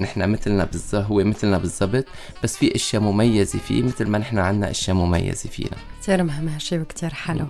نحن 0.00 0.30
مثلنا 0.30 0.64
بالظبط 0.64 1.04
هو 1.04 1.24
مثلنا 1.24 1.58
بالضبط 1.58 2.04
بس 2.44 2.56
في 2.56 2.74
أشياء 2.74 3.02
مميزة 3.02 3.58
فيه 3.58 3.82
مثل 3.82 4.08
ما 4.08 4.18
نحن 4.18 4.38
عنا 4.38 4.70
أشياء 4.70 4.96
مميزة 4.96 5.48
فينا. 5.48 5.76
كثير 6.02 6.22
مهم 6.22 6.48
هالشيء 6.48 6.80
وكثير 6.80 7.10
حلو. 7.14 7.46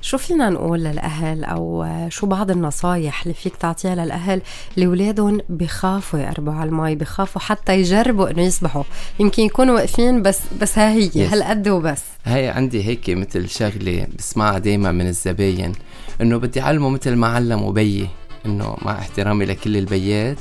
شو 0.00 0.18
فينا 0.18 0.50
نقول 0.50 0.80
للأهل 0.84 1.44
أو 1.44 1.86
شو 2.08 2.26
بعض 2.26 2.50
النصايح 2.50 3.22
اللي 3.22 3.34
فيك 3.34 3.56
تعطيها 3.56 3.94
للأهل 3.94 4.42
اللي 4.74 4.86
اولادهم 4.86 5.40
بخافوا 5.48 6.18
يقربوا 6.18 6.52
على 6.52 6.68
المي 6.70 6.94
بخافوا 6.94 7.40
حتى 7.40 7.80
يجربوا 7.80 8.30
إنه 8.30 8.42
يسبحوا؟ 8.42 8.82
يمكن 9.20 9.42
يكونوا 9.42 9.74
واقفين 9.74 10.22
بس 10.22 10.40
بس 10.60 10.78
ها 10.78 10.92
هي 10.92 11.26
هالقد 11.26 11.68
وبس. 11.68 12.02
هي 12.24 12.48
عندي 12.48 12.84
هيك 12.84 13.10
مثل 13.10 13.48
شغلة 13.48 14.06
بسمعها 14.18 14.58
دائما 14.58 14.92
من 14.92 15.06
الزباين 15.30 15.72
إنه 16.20 16.36
بدي 16.36 16.60
أعلمه 16.60 16.88
مثل 16.88 17.14
ما 17.14 17.26
علموا 17.26 17.72
بيي. 17.72 18.08
إنه 18.46 18.76
مع 18.82 18.98
احترامي 18.98 19.44
لكل 19.44 19.76
البيات. 19.76 20.38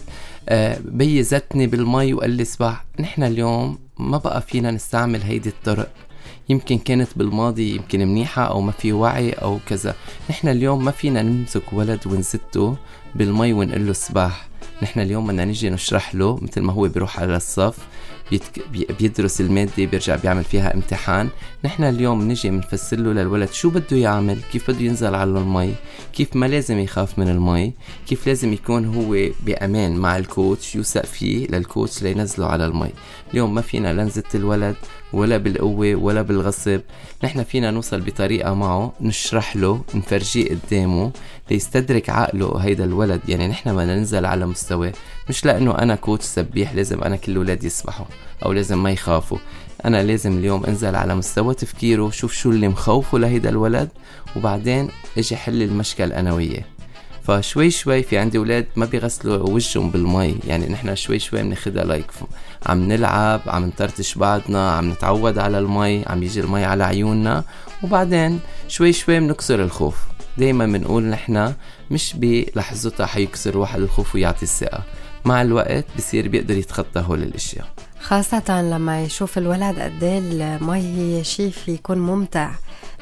آه 0.49 0.77
بيي 0.85 1.23
زتني 1.23 1.67
بالمي 1.67 2.13
وقال 2.13 2.29
لي 2.29 2.41
اسبح 2.41 2.85
نحن 2.99 3.23
اليوم 3.23 3.77
ما 3.99 4.17
بقى 4.17 4.41
فينا 4.41 4.71
نستعمل 4.71 5.21
هيدي 5.21 5.49
الطرق. 5.49 5.89
يمكن 6.49 6.77
كانت 6.77 7.07
بالماضي 7.15 7.75
يمكن 7.75 7.99
منيحة 7.99 8.43
أو 8.43 8.61
ما 8.61 8.71
في 8.71 8.93
وعي 8.93 9.31
أو 9.31 9.59
كذا. 9.67 9.95
نحن 10.29 10.47
اليوم 10.47 10.85
ما 10.85 10.91
فينا 10.91 11.21
نمسك 11.21 11.73
ولد 11.73 12.07
ونزته 12.07 12.75
بالمي 13.15 13.53
ونقول 13.53 13.87
له 13.87 13.93
سباح 13.93 14.47
نحن 14.83 14.99
اليوم 14.99 15.27
بدنا 15.27 15.45
نجي 15.45 15.69
نشرح 15.69 16.15
له 16.15 16.39
مثل 16.41 16.61
ما 16.61 16.73
هو 16.73 16.87
بيروح 16.87 17.19
على 17.19 17.35
الصف. 17.35 17.77
بيتك... 18.31 18.61
بيدرس 18.99 19.41
المادة 19.41 19.85
بيرجع 19.85 20.15
بيعمل 20.15 20.43
فيها 20.43 20.73
امتحان. 20.73 21.29
نحن 21.65 21.83
اليوم 21.83 22.21
نجي 22.21 22.49
بنفسر 22.49 22.97
له 22.97 23.13
للولد 23.13 23.51
شو 23.51 23.69
بده 23.69 23.97
يعمل 23.97 24.37
كيف 24.51 24.71
بده 24.71 24.81
ينزل 24.81 25.15
على 25.15 25.29
المي 25.29 25.73
كيف 26.13 26.35
ما 26.35 26.45
لازم 26.45 26.79
يخاف 26.79 27.19
من 27.19 27.29
المي 27.29 27.73
كيف 28.07 28.27
لازم 28.27 28.53
يكون 28.53 28.85
هو 28.85 29.29
بأمان 29.45 29.95
مع 29.97 30.17
الكوتش 30.17 30.75
يوثق 30.75 31.05
فيه 31.05 31.47
للكوتش 31.47 32.03
لينزله 32.03 32.45
على 32.45 32.65
المي. 32.65 32.89
اليوم 33.33 33.55
ما 33.55 33.61
فينا 33.61 33.93
لا 33.93 34.09
الولد 34.35 34.75
ولا 35.13 35.37
بالقوة 35.37 35.95
ولا 35.95 36.21
بالغصب. 36.21 36.81
نحن 37.23 37.43
فينا 37.43 37.71
نوصل 37.71 38.01
بطريقة 38.01 38.53
معه 38.53 38.93
نشرح 39.01 39.55
له 39.55 39.81
نفرجيه 39.95 40.49
قدامه 40.49 41.11
ليستدرك 41.51 42.09
عقله 42.09 42.57
هيدا 42.57 42.83
الولد 42.83 43.21
يعني 43.27 43.47
نحن 43.47 43.75
بدنا 43.75 43.95
ننزل 43.95 44.25
على 44.25 44.45
مستواه 44.45 44.93
مش 45.29 45.45
لأنه 45.45 45.71
أنا 45.77 45.95
كوتش 45.95 46.25
سبيح 46.25 46.73
لازم 46.73 47.03
أنا 47.03 47.15
كل 47.15 47.31
الولاد 47.31 47.63
يسبحوا 47.63 48.05
أو 48.45 48.51
لازم 48.53 48.83
ما 48.83 48.91
يخافوا. 48.91 49.37
أنا 49.85 50.03
لازم 50.03 50.37
اليوم 50.37 50.65
أنزل 50.65 50.95
على 50.95 51.15
مستوى 51.15 51.53
تفكيره 51.53 52.09
شوف 52.09 52.33
شو 52.33 52.49
اللي 52.49 52.67
مخوفه 52.67 53.19
لهيدا 53.19 53.49
الولد 53.49 53.89
وبعدين 54.35 54.89
أجي 55.17 55.35
حل 55.35 55.61
المشكلة 55.63 56.19
أنا 56.19 56.33
وياه 56.33 56.63
فشوي 57.29 57.71
شوي 57.71 58.03
في 58.03 58.17
عندي 58.17 58.37
أولاد 58.37 58.65
ما 58.75 58.85
بيغسلوا 58.85 59.49
وجههم 59.49 59.91
بالمي. 59.91 60.39
يعني 60.47 60.67
نحن 60.67 60.95
شوي 60.95 61.19
شوي 61.19 61.43
بناخدها 61.43 61.83
لايك 61.83 62.05
عم 62.65 62.87
نلعب 62.87 63.41
عم 63.47 63.65
نطرطش 63.65 64.15
بعضنا 64.15 64.71
عم 64.71 64.89
نتعود 64.89 65.37
على 65.37 65.59
المي 65.59 66.03
عم 66.07 66.23
يجي 66.23 66.39
المي 66.39 66.65
على 66.65 66.83
عيوننا. 66.83 67.43
وبعدين 67.83 68.39
شوي 68.67 68.93
شوي 68.93 69.19
بنكسر 69.19 69.63
الخوف. 69.63 69.95
دايما 70.37 70.65
بنقول 70.65 71.03
نحن 71.03 71.53
مش 71.91 72.13
بلحظتها 72.15 73.05
حيكسر 73.05 73.57
واحد 73.57 73.81
الخوف 73.81 74.15
ويعطي 74.15 74.43
الثقة. 74.43 74.83
مع 75.25 75.41
الوقت 75.41 75.85
بصير 75.97 76.27
بيقدر 76.27 76.57
يتخطى 76.57 76.99
هول 76.99 77.23
الأشياء. 77.23 77.67
خاصة 78.01 78.61
لما 78.61 79.03
يشوف 79.03 79.37
الولد 79.37 79.79
قد 79.79 80.03
إيه 80.03 80.19
المي 80.19 80.79
هي 80.79 81.23
شيء 81.23 81.53
يكون 81.67 81.97
ممتع. 81.97 82.51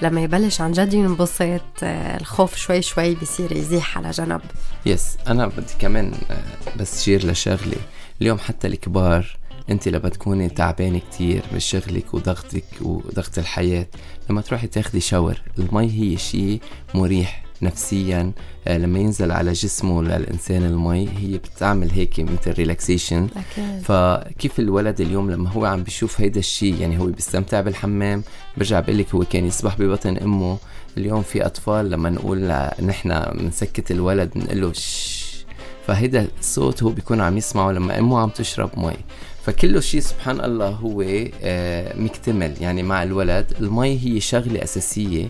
لما 0.01 0.21
يبلش 0.21 0.61
عن 0.61 0.71
جد 0.71 0.93
ينبسط 0.93 1.61
آه، 1.83 2.17
الخوف 2.17 2.55
شوي 2.55 2.81
شوي 2.81 3.15
بصير 3.15 3.51
يزيح 3.51 3.97
على 3.97 4.11
جنب. 4.11 4.41
yes 4.86 5.17
أنا 5.27 5.47
بدي 5.47 5.73
كمان 5.79 6.13
آه، 6.31 6.77
بس 6.79 7.03
share 7.03 7.25
لشغله 7.31 7.77
اليوم 8.21 8.37
حتى 8.37 8.67
الكبار 8.67 9.37
أنت 9.69 9.87
لما 9.87 10.09
تكوني 10.09 10.49
تعبانة 10.49 10.99
كتير 11.11 11.41
بشغلك 11.53 12.13
وضغطك 12.13 12.63
وضغط 12.81 13.37
الحياة 13.37 13.87
لما 14.29 14.41
تروحي 14.41 14.67
تاخدي 14.67 14.99
shower 15.00 15.41
المي 15.59 15.91
هي 15.91 16.17
شيء 16.17 16.61
مريح. 16.93 17.46
نفسيا 17.61 18.31
آه، 18.67 18.77
لما 18.77 18.99
ينزل 18.99 19.31
على 19.31 19.51
جسمه 19.53 20.03
للإنسان 20.03 20.63
المي 20.63 21.09
هي 21.17 21.37
بتعمل 21.37 21.91
هيك 21.91 22.19
مثل 22.19 22.51
relaxation 22.53 23.27
فكيف 23.84 24.60
الولد 24.60 25.01
اليوم 25.01 25.32
لما 25.32 25.49
هو 25.49 25.65
عم 25.65 25.84
بيشوف 25.84 26.21
هيدا 26.21 26.39
الشيء 26.39 26.82
يعني 26.82 26.99
هو 26.99 27.05
بيستمتع 27.05 27.62
بالحمام 27.62 28.23
برجع 28.58 28.79
بقول 28.79 28.97
لك 28.97 29.15
هو 29.15 29.23
كان 29.23 29.45
يسبح 29.45 29.75
ببطن 29.79 30.17
أمه. 30.17 30.58
اليوم 30.97 31.21
في 31.21 31.45
أطفال 31.45 31.89
لما 31.89 32.10
نقول 32.10 32.47
نحن 32.82 33.21
بنسكت 33.34 33.91
الولد 33.91 34.29
بنقول 34.36 34.62
له 34.62 34.71
فهيدا 35.88 36.27
الصوت 36.39 36.84
هو 36.84 36.89
بيكون 36.89 37.21
عم 37.21 37.38
يسمعه 37.38 37.71
لما 37.71 37.99
أمه 37.99 38.19
عم 38.19 38.29
تشرب 38.29 38.69
مي. 38.77 38.93
فكل 39.47 39.83
شيء 39.83 39.99
سبحان 39.99 40.39
الله 40.45 40.67
هو 40.69 41.03
آه، 41.41 41.97
مكتمل. 41.97 42.53
يعني 42.62 42.83
مع 42.83 43.03
الولد 43.03 43.53
المي 43.60 43.99
هي 43.99 44.19
شغلة 44.19 44.63
أساسية 44.63 45.29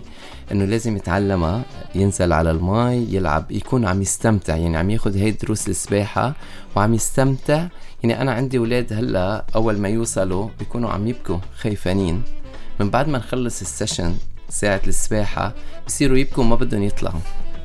إنه 0.52 0.64
لازم 0.64 0.96
يتعلمها. 0.96 1.62
ينزل 1.94 2.32
على 2.32 2.50
المي 2.50 3.06
يلعب 3.10 3.52
يكون 3.52 3.84
عم 3.84 4.02
يستمتع. 4.02 4.56
يعني 4.56 4.76
عم 4.76 4.90
ياخذ 4.90 5.16
هي 5.16 5.30
دروس 5.30 5.68
السباحة 5.68 6.34
وعم 6.76 6.94
يستمتع. 6.94 7.66
يعني 8.02 8.22
أنا 8.22 8.32
عندي 8.32 8.58
أولاد 8.58 8.92
هلأ 8.92 9.44
أول 9.54 9.78
ما 9.78 9.88
يوصلوا 9.88 10.48
بيكونوا 10.58 10.90
عم 10.90 11.06
يبكوا 11.08 11.38
خايفانين. 11.58 12.22
من 12.80 12.90
بعد 12.90 13.08
ما 13.08 13.18
نخلص 13.18 13.60
ال 13.60 13.67
session 13.67 14.14
ساعة 14.48 14.82
السباحة 14.86 15.54
بصيروا 15.86 16.18
يبكوا 16.18 16.44
ما 16.44 16.56
بدهم 16.56 16.82
يطلعوا. 16.82 17.20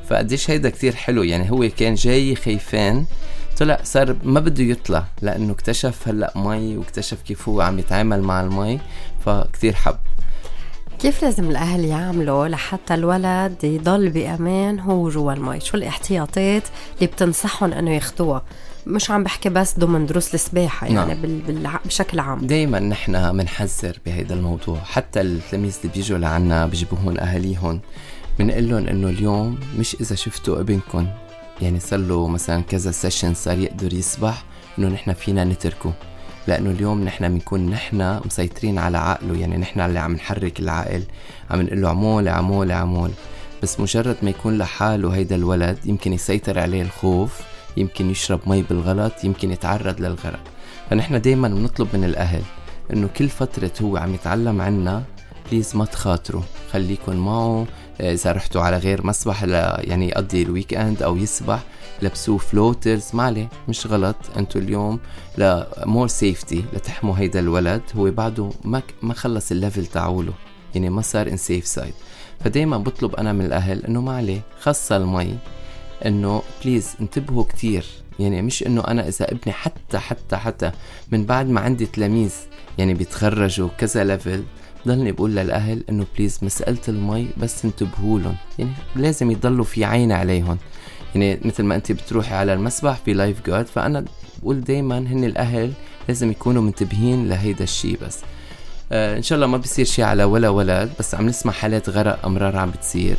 فقديش 0.08 0.50
هيدا 0.50 0.70
كتير 0.70 0.94
حلو. 0.94 1.22
يعني 1.22 1.50
هو 1.50 1.68
كان 1.76 1.94
جاي 1.94 2.34
خايفان 2.34 3.04
طلع 3.58 3.78
صار 3.82 4.16
ما 4.24 4.40
بده 4.40 4.64
يطلع 4.64 5.04
لأنه 5.22 5.52
اكتشف 5.52 6.08
هلأ 6.08 6.32
مي 6.36 6.76
واكتشف 6.76 7.22
كيف 7.22 7.48
هو 7.48 7.60
عم 7.60 7.78
يتعامل 7.78 8.22
مع 8.22 8.40
المي 8.40 8.80
فكتير 9.26 9.74
حب. 9.74 9.96
كيف 10.98 11.22
لازم 11.22 11.50
الأهل 11.50 11.84
يعملوا 11.84 12.48
لحتى 12.48 12.94
الولد 12.94 13.64
يضل 13.64 14.10
بأمان 14.10 14.80
هو 14.80 15.08
جوا 15.08 15.32
المي؟ 15.32 15.60
شو 15.60 15.76
الاحتياطات 15.76 16.62
اللي 16.96 17.06
بتنصحهم 17.06 17.72
أنه 17.72 17.90
ياخدوها؟ 17.90 18.42
مش 18.86 19.10
عم 19.10 19.24
بحكي 19.24 19.48
بس 19.48 19.78
ضمن 19.78 20.06
دروس 20.06 20.34
السباحة 20.34 20.86
يعني 20.86 21.14
نعم. 21.52 21.78
بشكل 21.84 22.20
عام. 22.20 22.46
دايما 22.46 22.78
نحن 22.78 23.36
بنحذر 23.36 23.98
بهذا 24.06 24.34
الموضوع. 24.34 24.78
حتى 24.78 25.20
التلاميذ 25.20 25.76
اللي 25.84 25.92
بيجوا 25.94 26.18
لعنا 26.18 26.66
بيجيبوهن 26.66 27.18
أهاليهم 27.18 27.80
بنقول 28.38 28.68
لهم 28.68 28.88
إنه 28.88 29.08
اليوم 29.08 29.58
مش 29.78 29.96
إذا 30.00 30.14
شفتوا 30.14 30.60
ابنكم 30.60 31.06
يعني 31.62 31.80
صار 31.80 31.98
له 31.98 32.28
مثلا 32.28 32.62
كذا 32.62 32.90
سيشن 32.90 33.34
صار 33.34 33.58
يقدر 33.58 33.94
يسبح 33.94 34.44
إنه 34.78 34.88
نحن 34.88 35.12
فينا 35.12 35.44
نتركه. 35.44 35.92
لأنه 36.46 36.70
اليوم 36.70 37.04
نحن 37.04 37.28
بنكون 37.28 37.70
نحن 37.70 38.20
مسيطرين 38.26 38.78
على 38.78 38.98
عقله 38.98 39.38
يعني 39.38 39.56
نحن 39.56 39.80
اللي 39.80 39.98
عم 39.98 40.12
نحرك 40.12 40.60
العقل 40.60 41.02
عم 41.50 41.62
نقول 41.62 41.82
له 41.82 41.88
عمول 41.88 42.28
عمول 42.28 42.72
عمول. 42.72 43.10
بس 43.62 43.80
مجرد 43.80 44.16
ما 44.22 44.30
يكون 44.30 44.58
لحاله 44.58 45.10
هيدا 45.10 45.36
الولد 45.36 45.78
يمكن 45.84 46.12
يسيطر 46.12 46.58
عليه 46.58 46.82
الخوف 46.82 47.40
يمكن 47.76 48.10
يشرب 48.10 48.40
مي 48.46 48.62
بالغلط 48.62 49.24
يمكن 49.24 49.50
يتعرض 49.50 50.00
للغرق. 50.00 50.40
فنحن 50.90 51.20
دايما 51.20 51.48
بنطلب 51.48 51.88
من 51.94 52.04
الأهل 52.04 52.42
إنه 52.92 53.08
كل 53.16 53.28
فترة 53.28 53.72
هو 53.82 53.96
عم 53.96 54.14
يتعلم 54.14 54.60
عنا 54.60 55.02
please 55.50 55.76
ما 55.76 55.84
تخاطروا 55.84 56.42
خليكن 56.72 57.16
معه 57.16 57.66
إذا 58.00 58.32
رحتوا 58.32 58.62
على 58.62 58.78
غير 58.78 59.06
مسبح 59.06 59.42
يعني 59.78 60.08
يقضي 60.08 60.42
ال 60.42 60.74
weekend 60.74 61.02
أو 61.02 61.16
يسبح 61.16 61.62
لبسوه 62.02 62.38
floaters 62.38 63.04
ما 63.14 63.22
عليه 63.22 63.48
مش 63.68 63.86
غلط. 63.86 64.16
أنتوا 64.36 64.60
اليوم 64.60 65.00
ل 65.38 65.52
more 65.52 66.08
safety 66.08 66.64
لتحموا 66.72 67.18
هيدا 67.18 67.40
الولد. 67.40 67.82
هو 67.96 68.10
بعده 68.10 68.50
ما 68.64 68.82
ما 69.02 69.14
خلص 69.14 69.50
ال 69.50 69.56
level 69.56 69.86
تاعوله 69.86 70.32
يعني 70.74 70.90
ما 70.90 71.02
صار 71.02 71.28
on 71.28 71.36
safe 71.36 71.66
side 71.66 71.94
فدايما 72.44 72.78
بطلب 72.78 73.14
أنا 73.14 73.32
من 73.32 73.44
الأهل 73.44 73.84
إنه 73.84 74.00
ما 74.00 74.16
عليه 74.16 74.40
خاصة 74.60 74.96
المي 74.96 75.38
إنه 76.06 76.42
please 76.64 76.94
انتبهوا 77.00 77.44
كتير. 77.44 77.84
يعني 78.18 78.42
مش 78.42 78.66
إنه 78.66 78.80
أنا 78.88 79.08
إذا 79.08 79.32
ابني 79.32 79.52
حتى 79.52 79.98
حتى 79.98 80.36
حتى 80.36 80.72
من 81.12 81.24
بعد 81.24 81.48
ما 81.48 81.60
عندي 81.60 81.86
تلاميذ 81.86 82.32
يعني 82.78 82.94
بيتخرجوا 82.94 83.68
كذا 83.78 84.04
level 84.04 84.44
ضلني 84.88 85.12
بقول 85.12 85.36
للأهل 85.36 85.84
إنه 85.90 86.06
please 86.18 86.38
مسألة 86.42 86.78
المي 86.88 87.28
بس 87.36 87.64
انتبهوا 87.64 88.18
لهم. 88.20 88.36
يعني 88.58 88.72
لازم 88.96 89.30
يضلوا 89.30 89.64
في 89.64 89.84
عين 89.84 90.12
عليهم. 90.12 90.58
يعني 91.14 91.40
مثل 91.44 91.62
ما 91.62 91.74
أنت 91.74 91.92
بتروحي 91.92 92.34
على 92.34 92.52
المسبح 92.52 92.96
في 93.04 93.12
لايف 93.12 93.46
جارد 93.46 93.66
فأنا 93.66 94.04
بقول 94.42 94.60
دايما 94.60 94.98
هن 94.98 95.24
الأهل 95.24 95.72
لازم 96.08 96.30
يكونوا 96.30 96.62
منتبهين 96.62 97.28
لهيدا 97.28 97.64
الشيء 97.64 97.98
بس. 98.06 98.18
آه 98.92 99.16
إن 99.16 99.22
شاء 99.22 99.36
الله 99.36 99.46
ما 99.46 99.56
بيصير 99.56 99.84
شيء 99.84 100.04
على 100.04 100.24
ولا 100.24 100.48
ولد 100.48 100.90
بس 100.98 101.14
عم 101.14 101.26
نسمع 101.26 101.52
حالات 101.52 101.88
غرق 101.88 102.26
أمرار 102.26 102.56
عم 102.56 102.70
بتصير. 102.70 103.16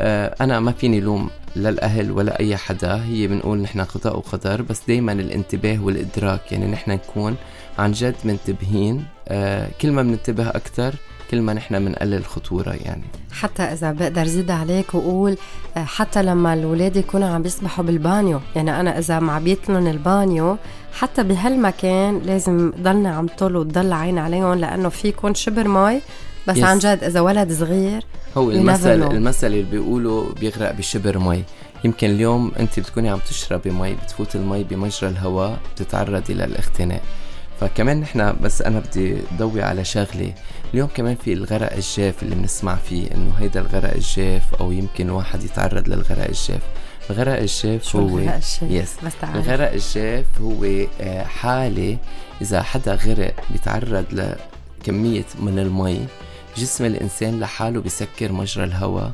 آه 0.00 0.34
أنا 0.40 0.60
ما 0.60 0.72
فيني 0.72 1.00
لوم 1.00 1.30
للأهل 1.56 2.10
ولا 2.10 2.40
أي 2.40 2.56
حدا 2.56 3.04
هي 3.04 3.26
بنقول 3.26 3.58
نحن 3.58 3.80
قضاء 3.80 4.16
وقدر 4.16 4.62
بس 4.62 4.80
دايما 4.88 5.12
الانتباه 5.12 5.84
والإدراك 5.84 6.52
يعني 6.52 6.66
نحن 6.66 6.90
نكون 6.90 7.36
عن 7.78 7.92
جد 7.92 8.14
منتبهين 8.24 9.04
كل 9.80 9.92
ما 9.92 10.02
بننتبه 10.02 10.48
أكثر 10.48 10.94
كل 11.30 11.40
ما 11.40 11.52
نحن 11.52 11.84
بنقلل 11.84 12.14
الخطورة 12.14 12.70
يعني. 12.70 13.04
حتى 13.32 13.62
إذا 13.62 13.92
بقدر 13.92 14.26
زيد 14.26 14.50
عليك 14.50 14.94
وقول 14.94 15.36
آه، 15.76 15.84
حتى 15.84 16.22
لما 16.22 16.54
الولاد 16.54 16.96
يكونوا 16.96 17.28
عم 17.28 17.42
بيسبحوا 17.42 17.84
بالبانيو. 17.84 18.40
يعني 18.56 18.80
أنا 18.80 18.98
إذا 18.98 19.18
معبيت 19.18 19.70
لهم 19.70 19.86
البانيو 19.86 20.56
حتى 20.92 21.22
بهالمكان 21.22 22.18
لازم 22.18 22.72
ضلنا 22.82 23.14
عم 23.14 23.26
طل 23.26 23.56
وتضل 23.56 23.92
عين 23.92 24.18
عليهم 24.18 24.54
لأنه 24.54 24.88
في 24.88 25.08
يكون 25.08 25.34
شبر 25.34 25.68
مي 25.68 26.00
بس 26.48 26.56
yes. 26.56 26.64
عن 26.64 26.78
جد 26.78 27.04
إذا 27.04 27.20
ولد 27.20 27.52
صغير 27.52 28.04
هو 28.36 28.50
المثل 28.50 29.02
المثل 29.02 29.46
اللي 29.46 29.62
بيقولوا 29.62 30.32
بيغرق 30.40 30.72
بشبر 30.72 31.18
مي 31.18 31.44
يمكن 31.84 32.10
اليوم 32.10 32.52
أنت 32.60 32.80
بتكوني 32.80 33.08
عم 33.08 33.18
تشربي 33.18 33.70
مي 33.70 33.94
بتفوت 33.94 34.36
المي 34.36 34.64
بمجرى 34.64 35.10
الهواء 35.10 35.58
بتتعرضي 35.74 36.34
للاختناق. 36.34 37.00
فكمان 37.60 38.00
نحن 38.00 38.36
بس 38.40 38.62
أنا 38.62 38.78
بدي 38.78 39.16
ضوي 39.38 39.62
على 39.62 39.84
شغلة. 39.84 40.34
اليوم 40.74 40.88
كمان 40.94 41.16
في 41.16 41.32
الغرق 41.32 41.72
الجاف 41.72 42.22
اللي 42.22 42.34
بنسمع 42.34 42.76
فيه 42.76 43.14
إنه 43.14 43.34
هيدا 43.38 43.60
الغرق 43.60 43.94
الجاف 43.94 44.54
أو 44.54 44.72
يمكن 44.72 45.10
واحد 45.10 45.44
يتعرض 45.44 45.88
للغرق 45.88 46.28
الجاف. 46.28 46.62
الغرق 47.10 47.38
الجاف 47.38 47.96
هو 47.96 48.08
الغرق 48.08 48.34
الجاف؟ 48.34 48.62
yes 48.62 48.96
بس 49.06 49.12
الغرق 49.34 49.72
الجاف 49.72 50.24
هو 50.40 50.64
آه، 51.00 51.24
حالة 51.24 51.98
إذا 52.42 52.62
حدا 52.62 52.94
غرق 52.94 53.34
بيتعرض 53.50 54.04
لكمية 54.12 55.24
من 55.40 55.58
المي. 55.58 56.06
جسم 56.56 56.84
الإنسان 56.84 57.40
لحاله 57.40 57.80
بيسكر 57.80 58.32
مجرى 58.32 58.64
الهواء. 58.64 59.12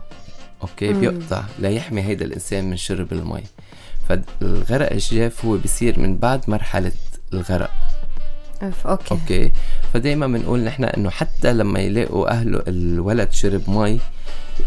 okay؟ 0.63 0.93
بيقطع 0.93 1.43
ليحمي 1.59 2.03
هيدا 2.03 2.25
الإنسان 2.25 2.71
من 2.71 2.77
شرب 2.77 3.13
المي. 3.13 3.43
فالغرق 4.09 4.93
الجاف 4.93 5.45
هو 5.45 5.57
بيصير 5.57 5.99
من 5.99 6.17
بعد 6.17 6.51
مرحلة 6.51 6.93
الغرق. 7.33 7.71
okay. 8.63 9.11
okay. 9.11 9.53
فدائما 9.95 10.27
بنقول 10.27 10.61
نحن 10.61 10.85
إنه 10.85 11.11
حتى 11.11 11.53
لما 11.53 11.81
يلاقوا 11.81 12.31
أهله 12.31 12.63
الولد 12.69 13.33
شرب 13.33 13.71
مي 13.71 14.01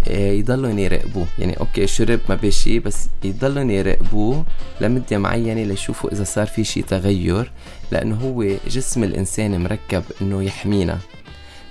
آه، 0.08 0.32
يضلوا 0.32 0.72
يراقبوه. 0.72 1.28
يعني 1.40 1.60
okay 1.60 1.88
شرب 1.88 2.20
ما 2.30 2.36
بشي 2.36 2.80
بس 2.80 3.10
يضلوا 3.24 3.72
يراقبوه 3.72 4.46
لمدة 4.82 5.18
معينة 5.18 5.64
ليشوفوا 5.64 6.12
إذا 6.12 6.24
صار 6.24 6.48
في 6.48 6.64
شي 6.64 6.82
تغير 6.82 7.52
لأنه 7.92 8.16
هو 8.16 8.44
جسم 8.68 9.04
الإنسان 9.04 9.64
مركب 9.64 10.04
إنه 10.22 10.44
يحمينا. 10.44 10.98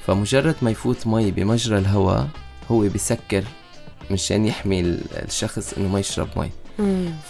فمجرد 0.07 0.55
ما 0.63 0.71
يفوت 0.71 1.07
مي 1.07 1.31
بمجرى 1.31 1.79
الهواء 1.79 2.29
هو 2.71 2.81
بيسكر 2.81 3.45
مشان 4.11 4.47
يحمي 4.47 4.81
الشخص 5.13 5.73
إنه 5.73 5.89
ما 5.89 6.01
يشرب 6.01 6.29
مي. 6.37 6.51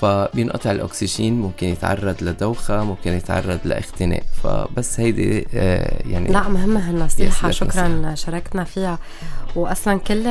فبينقطع 0.01 0.71
الأكسجين 0.71 1.41
ممكن 1.41 1.67
يتعرض 1.67 2.23
لدوخة 2.23 2.85
ممكن 2.85 3.13
يتعرض 3.13 3.59
لاختناق. 3.65 4.23
فبس 4.43 5.01
هيدي 5.01 5.47
آه، 5.55 6.03
يعني 6.09 6.29
لا 6.33 6.49
مهمة 6.49 6.91
هالنصيحة. 6.91 7.51
شكرا 7.51 7.89
نصيحة. 7.89 8.15
شاركنا 8.15 8.65
فيها. 8.65 8.99
واصلا 9.57 9.99
كل 9.99 10.27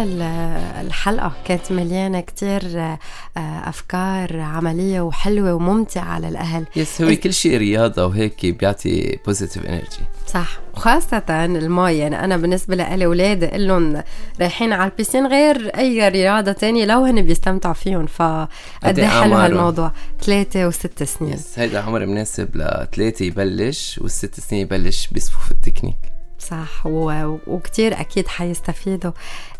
الحلقة 0.81 1.31
كانت 1.45 1.71
مليانة 1.71 2.19
كتير 2.19 2.79
آه، 2.79 2.99
أفكار 3.38 4.39
عملية 4.39 5.01
وحلوة 5.01 5.53
وممتعة 5.53 6.19
للاهل 6.19 6.65
yes 6.75 7.01
هو 7.01 7.15
كل 7.15 7.34
شيء 7.34 7.57
رياضة 7.57 8.05
وهيك 8.05 8.45
بيعطي 8.45 9.19
positive 9.25 9.65
energy 9.65 10.06
صح. 10.27 10.60
وخاصة 10.73 11.23
المي 11.29 11.91
يعني 11.91 12.23
أنا 12.23 12.38
بالنسبة 12.38 12.75
لإلي 12.75 13.05
أولادي 13.05 13.57
لهم 13.57 14.03
رايحين 14.39 14.73
على 14.73 14.91
ال 14.91 14.96
piscine 14.96 15.27
غير 15.27 15.71
أي 15.77 16.10
رياضة 16.10 16.51
تانية 16.51 16.86
لو 16.86 17.03
هن 17.03 17.21
بيستمتعوا 17.21 17.73
فيهم. 17.73 18.05
فقد 18.05 18.99
إيه 18.99 19.07
حلو 19.07 19.36
هالموضوع. 19.36 19.91
ثلاثة 20.21 20.67
وست 20.67 21.03
سنين. 21.03 21.34
yes 21.34 21.60
هيدا 21.60 21.81
عمر 21.81 22.05
مناسب 22.05 22.49
لثلاثة 22.55 23.25
يبلش 23.25 23.99
والست 24.01 24.39
سنين 24.39 24.62
يبلش 24.62 25.07
بصفوف 25.07 25.51
التكنيك. 25.51 26.11
صح. 26.41 26.86
وكتير 26.86 27.99
أكيد 27.99 28.27
حيستفيدوا. 28.27 29.12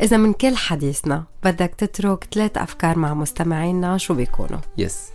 إذا 0.02 0.16
من 0.16 0.32
كل 0.32 0.56
حديثنا 0.56 1.24
بدك 1.44 1.74
تترك 1.78 2.28
ثلاث 2.34 2.58
أفكار 2.58 2.98
مع 2.98 3.14
مستمعينا 3.14 3.98
شو 3.98 4.14
بيكونوا؟ 4.14 4.60
yes. 4.78 5.08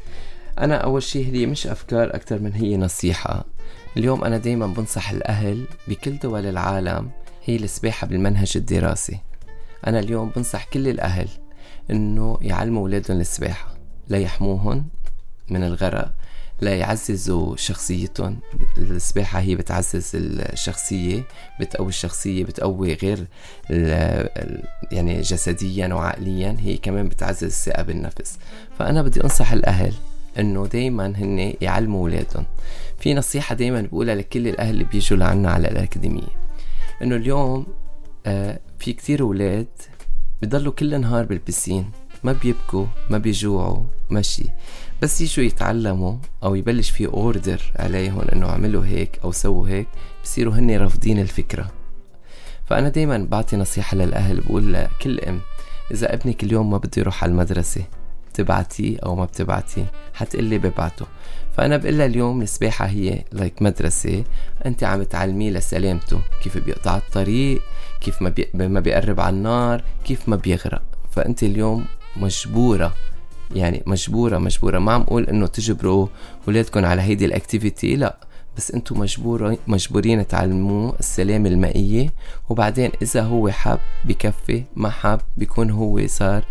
أنا 0.60 0.75
أول 0.75 1.03
شيء 1.03 1.25
هي 1.36 1.45
مش 1.45 1.67
أفكار 1.67 2.15
أكثر 2.15 2.39
من 2.39 2.53
هي 2.53 2.77
نصيحة. 2.77 3.45
اليوم 3.97 4.23
أنا 4.23 4.38
دايما 4.38 4.67
بنصح 4.67 5.10
الأهل 5.10 5.65
بكل 5.88 6.17
دول 6.17 6.45
العالم 6.45 7.10
هي 7.45 7.56
السباحة 7.56 8.08
بالمنهج 8.08 8.53
الدراسي. 8.56 9.19
أنا 9.88 9.99
اليوم 9.99 10.32
بنصح 10.36 10.65
كل 10.65 10.88
الأهل 10.88 11.30
إنه 11.91 12.38
يعلموا 12.41 12.82
أولادهم 12.82 13.19
السباحة. 13.19 13.77
ليحموهم 14.10 14.86
من 15.49 15.63
الغرق. 15.63 16.13
ليعززوا 16.62 17.56
شخصيتهم 17.56 18.39
السباحة 18.78 19.39
هي 19.39 19.56
بتعزز 19.56 20.12
الشخصية 20.15 21.24
بتقوي 21.60 21.89
الشخصية 21.89 22.43
بتقوي 22.43 22.93
غير 22.93 23.26
يعني 24.91 25.22
جسديا 25.22 25.88
وعقليا 25.88 26.58
هي 26.60 26.78
كمان 26.78 27.10
بتعزز 27.10 27.43
الثقة 27.43 27.84
بالنفس. 27.84 28.38
فأنا 28.80 29.02
بدي 29.02 29.24
أنصح 29.24 29.52
الأهل 29.52 29.93
إنه 30.39 30.67
دايما 30.67 31.06
هن 31.08 31.54
يعلموا 31.62 32.00
أولادهم. 32.02 32.46
في 33.00 33.13
نصيحة 33.13 33.56
دايما 33.56 33.82
بقولها 33.82 34.15
لكل 34.15 34.48
الأهل 34.48 34.70
اللي 34.70 34.84
بيجوا 34.84 35.17
لعنا 35.17 35.52
على 35.52 35.67
الأكاديمية. 35.67 36.38
إنه 37.02 37.15
اليوم 37.15 37.65
آه 38.26 38.60
في 38.80 38.93
كتير 38.93 39.22
أولاد 39.22 39.67
بضلوا 40.41 40.74
كل 40.74 41.02
نهار 41.02 41.26
بال 41.25 41.40
piscine 41.40 41.91
ما 42.24 42.32
بيبكوا 42.32 42.86
ما 43.10 43.17
بيجوعوا 43.17 43.84
ماشي. 44.10 44.43
بس 45.01 45.21
يجوا 45.21 45.45
يتعلموا 45.45 46.17
أو 46.43 46.55
يبلش 46.55 46.89
في 46.89 47.07
order 47.08 47.62
عليهم 47.75 48.21
إنه 48.33 48.49
اعملوا 48.49 48.86
هيك 48.86 49.19
أو 49.23 49.31
سووا 49.31 49.69
هيك 49.69 49.88
بصيروا 50.23 50.53
هن 50.53 50.77
رافضين 50.77 51.19
الفكرة. 51.19 51.71
فأنا 52.65 52.89
دايما 52.89 53.27
بعطي 53.31 53.57
نصيحة 53.57 53.97
للأهل 53.97 54.41
بقول 54.41 54.73
لكل 54.73 55.19
أم 55.19 55.39
إذا 55.91 56.13
ابنك 56.13 56.43
اليوم 56.43 56.69
ما 56.69 56.77
بده 56.77 56.91
يروح 56.97 57.23
على 57.23 57.31
المدرسة 57.31 57.83
بتبعتيه 58.29 58.97
أو 58.99 59.15
ما 59.15 59.25
بتبعتيه 59.25 59.91
حتقلي 60.13 60.57
ببعته. 60.57 61.05
فأنا 61.57 61.77
بقول 61.77 62.01
اليوم 62.01 62.41
السباحة 62.41 62.86
هي 62.86 63.23
like 63.32 63.62
مدرسة 63.62 64.23
أنت 64.65 64.83
عم 64.83 65.03
تعلميه 65.03 65.51
لسلامته 65.51 66.21
كيف 66.43 66.57
بيقطع 66.57 66.97
الطريق 66.97 67.62
كيف 68.01 68.21
ما, 68.21 68.29
بي... 68.29 68.47
ما 68.53 68.79
بيقرب 68.79 69.19
على 69.19 69.36
النار 69.36 69.83
كيف 70.05 70.29
ما 70.29 70.36
بيغرق. 70.36 70.81
فأنت 71.12 71.43
اليوم 71.43 71.86
مجبورة 72.15 72.93
يعني 73.55 73.83
مجبورة 73.86 74.38
مجبورة. 74.38 74.79
ما 74.79 74.91
عم 74.91 75.01
أقول 75.01 75.23
إنه 75.23 75.47
تجبروا 75.47 76.07
ولادكم 76.47 76.86
على 76.86 77.01
هيدي 77.01 77.25
الأكتيفيتي 77.25 77.95
لا. 77.95 78.17
بس 78.57 78.71
أنتم 78.71 78.99
مجبورين 78.99 79.57
مجبورين 79.67 80.27
تعلموه 80.27 80.95
السلامة 80.99 81.49
المائية. 81.49 82.13
وبعدين 82.49 82.91
إذا 83.01 83.21
هو 83.21 83.49
حب 83.49 83.79
بكفي 84.05 84.63
ما 84.75 84.89
حب 84.89 85.19
بيكون 85.38 85.71
هو 85.71 86.07
صار 86.07 86.43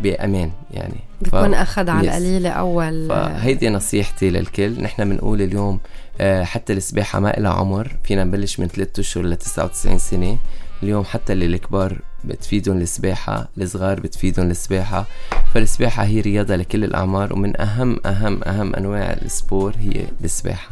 بأمان 0.00 0.50
يعني. 0.70 1.00
بيكون 1.22 1.52
ف... 1.52 1.54
أخذ 1.54 1.90
على 1.90 2.08
القليلة 2.08 2.50
أول. 2.50 3.08
فهيدي 3.08 3.68
نصيحتي 3.68 4.30
للكل. 4.30 4.82
نحن 4.82 5.08
بنقول 5.08 5.42
اليوم 5.42 5.80
آه، 6.20 6.44
حتى 6.44 6.72
السباحة 6.72 7.20
ما 7.20 7.34
لها 7.38 7.52
عمر. 7.52 7.96
فينا 8.04 8.24
نبلش 8.24 8.60
من 8.60 8.68
3 8.68 9.00
أشهر 9.00 9.24
ل 9.24 9.36
99 9.36 9.98
سنة. 9.98 10.38
اليوم 10.82 11.04
حتى 11.04 11.32
اللي 11.32 11.46
الكبار 11.46 11.98
بتفيدهم 12.26 12.76
السباحة 12.76 13.48
الصغار 13.58 14.00
بتفيدهم 14.00 14.50
السباحة. 14.50 15.06
فالسباحة 15.54 16.04
هي 16.04 16.20
رياضة 16.20 16.56
لكل 16.56 16.84
الأعمار 16.84 17.32
ومن 17.32 17.60
أهم 17.60 18.00
أهم 18.06 18.44
أهم 18.44 18.74
أنواع 18.74 19.12
ال 19.12 19.22
sport 19.22 19.74
هي 19.78 20.06
السباحة. 20.24 20.70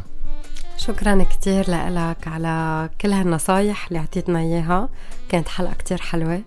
شكرا 0.76 1.22
كتير 1.22 1.70
لك 1.70 2.28
على 2.28 2.88
كل 3.00 3.12
هالنصايح 3.12 3.86
اللي 3.88 3.98
أعطيتنا 3.98 4.38
إياها. 4.38 4.88
كانت 5.28 5.48
حلقة 5.48 5.74
كتير 5.74 5.98
حلوة. 6.00 6.42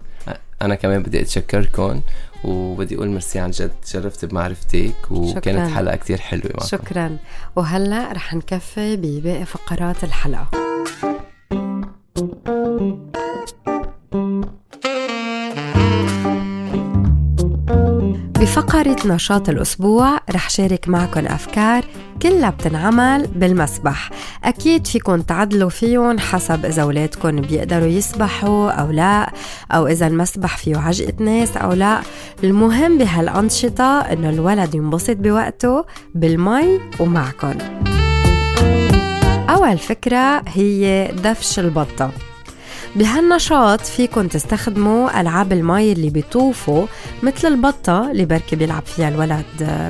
أنا 0.62 0.76
كمان 0.76 1.04
بدي 1.04 1.22
اتشكركم 1.22 2.02
وبدي 2.44 2.96
أقول 2.96 3.08
ميرسي 3.08 3.40
عن 3.40 3.52
جد 3.52 3.72
تشرفت 3.82 4.26
بمعرفتك 4.26 5.12
وكانت 5.12 5.46
شكراً. 5.46 5.68
حلقة 5.68 5.96
كتير 5.96 6.18
حلوة 6.18 6.52
معكم. 6.54 6.68
شكرا. 6.68 7.18
وهلأ 7.56 8.12
رح 8.12 8.34
نكفي 8.34 8.96
بباقي 8.96 9.46
فقرات 9.46 10.04
الحلقة. 10.04 10.48
بفقرة 18.40 18.96
نشاط 19.06 19.50
الأسبوع 19.50 20.20
رح 20.32 20.50
شارك 20.50 20.90
معكم 20.90 21.26
أفكار 21.26 21.86
كلها 22.22 22.50
بتنعمل 22.50 23.28
بالمسبح. 23.28 24.10
أكيد 24.44 24.88
فيكن 24.88 25.26
تعدلوا 25.26 25.70
فيهم 25.70 26.20
حسب 26.20 26.66
إذا 26.66 26.82
أولادكم 26.82 27.42
بيقدروا 27.42 27.88
يسبحوا 27.88 28.72
أو 28.72 28.92
لا 28.92 29.34
أو 29.72 29.88
إذا 29.88 30.08
المسبح 30.08 30.58
فيه 30.58 30.78
عجقة 30.78 31.14
ناس 31.20 31.58
أو 31.58 31.74
لا. 31.74 32.02
المهم 32.44 32.98
بهالأنشطة 32.98 34.00
إنه 34.00 34.30
الولد 34.30 34.76
ينبسط 34.76 35.16
بوقته 35.16 35.86
بالمي 36.16 36.80
ومعكم 37.00 37.54
أول 39.50 39.78
فكرة 39.78 40.42
هي 40.48 41.12
دفش 41.24 41.60
البطة. 41.60 42.12
بهالنشاط 42.98 43.82
فيكن 43.82 44.30
تستخدموا 44.30 45.22
ألعاب 45.22 45.54
المي 45.54 45.92
اللي 45.92 46.10
بيطوفوا 46.10 46.86
مثل 47.24 47.48
البطة 47.48 48.12
اللي 48.12 48.26
بركي 48.26 48.56
بيلعب 48.56 48.86
فيها 48.86 49.10
الولد 49.10 49.46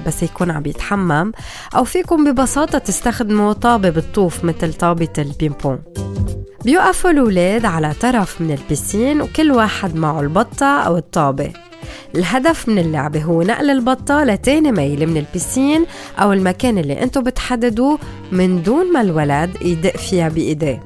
بس 0.07 0.23
يكون 0.23 0.51
عم 0.51 0.63
يتحمم 0.65 1.31
أو 1.75 1.83
فيكم 1.83 2.31
ببساطة 2.31 2.77
تستخدموا 2.77 3.53
طابة 3.53 3.89
بالطوف 3.89 4.43
مثل 4.43 4.73
طابة 4.73 5.09
البينبون 5.17 5.79
بيوقفوا 6.65 7.09
الولاد 7.09 7.65
على 7.65 7.93
طرف 8.01 8.41
من 8.41 8.51
البسين 8.51 9.21
وكل 9.21 9.51
واحد 9.51 9.95
معه 9.95 10.21
البطة 10.21 10.65
أو 10.65 10.97
الطابة. 10.97 11.53
الهدف 12.15 12.69
من 12.69 12.79
اللعبة 12.79 13.23
هو 13.23 13.41
نقل 13.41 13.69
البطة 13.69 14.23
لتاني 14.23 14.71
ميلة 14.71 15.05
من 15.05 15.17
البسين 15.17 15.85
أو 16.19 16.33
المكان 16.33 16.77
اللي 16.77 17.03
انتو 17.03 17.21
بتحددوه 17.21 17.99
من 18.31 18.63
دون 18.63 18.93
ما 18.93 19.01
الولد 19.01 19.49
يدق 19.61 19.97
فيها 19.97 20.29
بإيديه. 20.29 20.83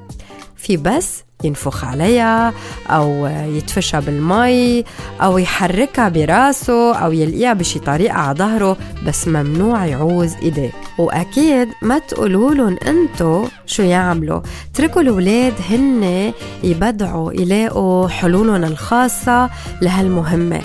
في 0.55 0.77
بس 0.77 1.23
ينفخ 1.43 1.85
عليها 1.85 2.53
أو 2.89 3.27
يتفشها 3.27 3.99
بالمي 3.99 4.83
أو 5.21 5.37
يحركها 5.37 6.09
براسه 6.09 6.95
أو 6.95 7.11
يلقيها 7.11 7.53
بشي 7.53 7.79
طريقة 7.79 8.13
على 8.13 8.37
ظهره 8.37 8.77
بس 9.07 9.27
ممنوع 9.27 9.85
يعوز 9.85 10.33
إيديه. 10.43 10.71
وأكيد 10.97 11.67
ما 11.81 11.99
تقولوا 11.99 12.53
لهم 12.53 12.77
أنتو 12.87 13.45
شو 13.65 13.83
يعملوا. 13.83 14.41
اتركوا 14.73 15.01
الأولاد 15.01 15.53
هن 15.69 16.33
يبدعوا 16.63 17.33
يلاقوا 17.33 18.07
حلولهم 18.07 18.63
الخاصة 18.63 19.49
لهالمهمة. 19.81 20.61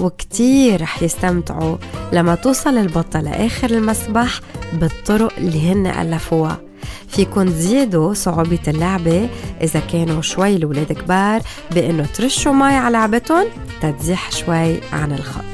وكتير 0.00 0.82
رح 0.82 1.02
يستمتعوا 1.02 1.76
لما 2.12 2.34
توصل 2.34 2.78
البطة 2.78 3.20
لآخر 3.20 3.70
المسبح 3.70 4.40
بالطرق 4.72 5.32
اللي 5.38 5.72
هن 5.72 5.86
ألفوها. 5.86 6.69
فيكن 7.08 7.46
تزيدوا 7.46 8.14
صعوبة 8.14 8.58
اللعبة. 8.68 9.28
إذا 9.60 9.80
كانوا 9.92 10.22
شوي 10.22 10.56
الولاد 10.56 10.92
كبار 10.92 11.40
بإنه 11.70 12.06
ترشوا 12.14 12.52
مي 12.52 12.76
على 12.76 12.92
لعبتهم 12.92 13.46
تتزيح 13.82 14.30
شوي 14.30 14.80
عن 14.92 15.12
الخط. 15.12 15.44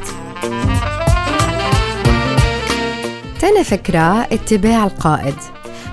تاني 3.41 3.65
فكرة 3.65 4.23
اتباع 4.23 4.85
القائد. 4.85 5.35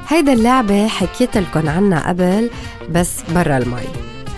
هيدا 0.08 0.34
اللعبة 0.34 0.88
حكيت 0.88 1.38
لكم 1.38 1.69
عنها 1.69 2.10
قبل 2.10 2.50
بس 2.89 3.12
برا 3.36 3.58
المي. 3.58 3.88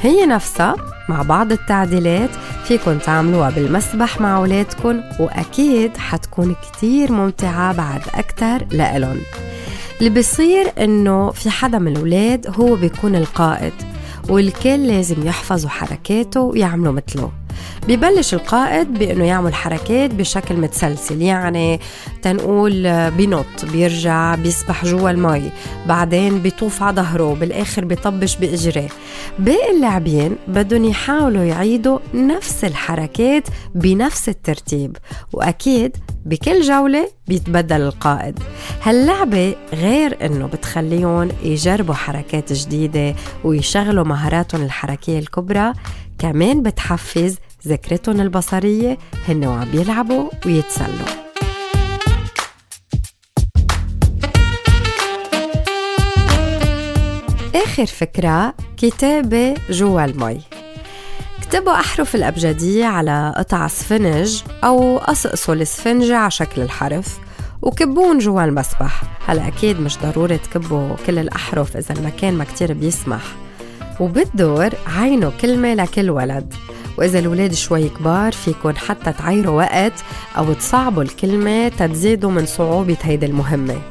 هي 0.01 0.25
نفسها 0.25 0.75
مع 1.09 1.21
بعض 1.21 1.51
التعديلات 1.51 2.29
فيكن 2.67 2.99
تعملوها 2.99 3.49
بالمسبح 3.49 4.21
مع 4.21 4.37
أولادكم 4.37 5.01
وأكيد 5.19 5.97
حتكون 5.97 6.55
كتير 6.63 7.11
ممتعة 7.11 7.73
بعد 7.73 8.01
أكتر 8.15 8.65
لإلن. 8.71 9.21
اللي 9.99 10.09
بيصير 10.09 10.71
إنه 10.77 11.31
في 11.31 11.49
حدا 11.49 11.79
من 11.79 11.91
الأولاد 11.91 12.47
هو 12.59 12.75
بيكون 12.75 13.15
القائد 13.15 13.73
والكل 14.29 14.87
لازم 14.87 15.27
يحفظوا 15.27 15.69
حركاته 15.69 16.41
ويعملوا 16.41 16.93
مثله. 16.93 17.31
ببلش 17.87 18.33
القائد 18.33 18.93
بأنه 18.93 19.25
يعمل 19.25 19.53
حركات 19.53 20.13
بشكل 20.13 20.55
متسلسل 20.55 21.21
يعني 21.21 21.79
تنقول 22.21 23.11
بينط 23.11 23.65
بيرجع 23.71 24.35
بيسبح 24.35 24.85
جوا 24.85 25.09
المي 25.09 25.51
بعدين 25.87 26.39
بيطوف 26.39 26.83
على 26.83 26.95
ظهره 26.95 27.33
بالآخر 27.33 27.85
بيطبش 27.85 28.35
باجريه 28.35 28.87
باقي 29.39 29.71
اللاعبين 29.75 30.35
بدهم 30.47 30.85
يحاولوا 30.85 31.43
يعيدوا 31.43 31.99
نفس 32.13 32.63
الحركات 32.63 33.47
بنفس 33.75 34.29
الترتيب 34.29 34.97
وأكيد 35.33 35.97
بكل 36.25 36.61
جولة 36.61 37.09
بيتبدل 37.27 37.81
القائد. 37.81 38.39
هاللعبة 38.83 39.55
غير 39.73 40.25
إنه 40.25 40.47
بتخليهم 40.47 41.29
يجربوا 41.43 41.93
حركات 41.93 42.53
جديدة 42.53 43.15
ويشغلوا 43.43 44.03
مهاراتهم 44.05 44.61
الحركية 44.63 45.19
الكبرى 45.19 45.73
كمان 46.19 46.63
بتحفز 46.63 47.35
ذاكرتهم 47.67 48.21
البصرية 48.21 48.97
هن 49.27 49.45
وعم 49.45 49.71
بيلعبوا 49.71 50.29
ويتسلوا. 50.45 51.25
آخر 57.55 57.85
فكرة 57.85 58.53
كتابة 58.77 59.55
جوا 59.69 60.05
المي. 60.05 60.41
اكتبوا 61.39 61.73
أحرف 61.73 62.15
الأبجدية 62.15 62.85
على 62.85 63.33
قطع 63.37 63.67
سفنج 63.67 64.41
أو 64.63 64.97
قصقصوا 64.97 65.53
السفنجة 65.53 66.15
على 66.17 66.31
شكل 66.31 66.61
الحرف 66.61 67.19
وكبون 67.61 68.17
جوا 68.17 68.43
المسبح 68.43 69.03
هلا 69.27 69.47
أكيد 69.47 69.79
مش 69.79 69.97
ضروري 69.97 70.37
تكبوا 70.37 70.95
كل 71.05 71.19
الأحرف 71.19 71.77
إذا 71.77 71.95
المكان 71.95 72.33
ما 72.33 72.43
كتير 72.43 72.73
بيسمح. 72.73 73.21
وبالدور 73.99 74.69
عينوا 74.97 75.31
كلمة 75.41 75.73
لكل 75.73 76.09
ولد. 76.09 76.53
وإذا 76.97 77.19
الولاد 77.19 77.53
شوي 77.53 77.89
كبار 77.89 78.31
فيكن 78.31 78.77
حتى 78.77 79.13
تعيروا 79.13 79.57
وقت 79.57 79.93
أو 80.37 80.53
تصعبوا 80.53 81.03
الكلمة 81.03 81.67
تتزيدوا 81.67 82.31
من 82.31 82.45
صعوبة 82.45 82.97
هيدي 83.01 83.25
المهمة. 83.25 83.81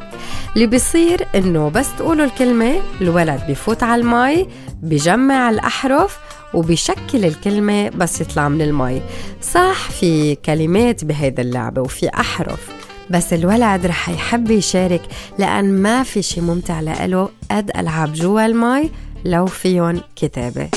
اللي 0.54 0.66
بيصير 0.66 1.26
إنه 1.34 1.68
بس 1.68 1.86
تقولوا 1.98 2.24
الكلمة 2.24 2.74
الولد 3.00 3.40
بفوت 3.48 3.82
على 3.82 4.02
المي 4.02 4.48
بجمع 4.82 5.50
الأحرف 5.50 6.18
وبيشكل 6.54 7.24
الكلمة 7.24 7.88
بس 7.88 8.20
يطلع 8.20 8.48
من 8.48 8.62
المي. 8.62 9.02
صح 9.42 9.90
في 9.90 10.34
كلمات 10.34 11.04
بهيدا 11.04 11.42
اللعبة 11.42 11.82
وفي 11.82 12.08
أحرف 12.08 12.68
بس 13.10 13.32
الولد 13.32 13.86
رح 13.86 14.08
يحب 14.08 14.50
يشارك 14.50 15.02
لأن 15.38 15.82
ما 15.82 16.02
في 16.02 16.22
شي 16.22 16.40
ممتع 16.40 16.80
لإله 16.80 17.28
قد 17.50 17.70
ألعاب 17.76 18.12
جوا 18.12 18.46
المي 18.46 18.90
لو 19.24 19.46
فيهم 19.46 20.00
كتابة. 20.16 20.68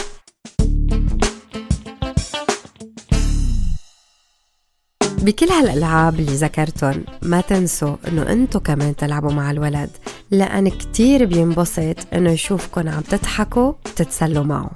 بكل 5.27 5.45
هالألعاب 5.45 6.19
اللي 6.19 6.35
ذكرتن 6.35 7.03
ما 7.21 7.41
تنسوا 7.41 7.95
إنه 8.07 8.31
أنتو 8.31 8.59
كمان 8.59 8.95
تلعبوا 8.95 9.31
مع 9.31 9.51
الولد 9.51 9.89
لأن 10.31 10.69
كتير 10.69 11.25
بينبسط 11.25 11.95
إنه 12.13 12.31
يشوفكن 12.31 12.87
عم 12.87 13.01
تضحكوا 13.01 13.73
وتتسلوا 13.85 14.43
معه. 14.43 14.71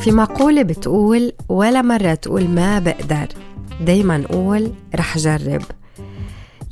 في 0.00 0.12
مقولة 0.12 0.62
بتقول 0.62 1.32
ولا 1.48 1.82
مرة 1.82 2.14
تقول 2.14 2.48
ما 2.48 2.78
بقدر 2.78 3.28
دايما 3.80 4.24
قول 4.30 4.72
رح 4.94 5.18
جرب. 5.18 5.62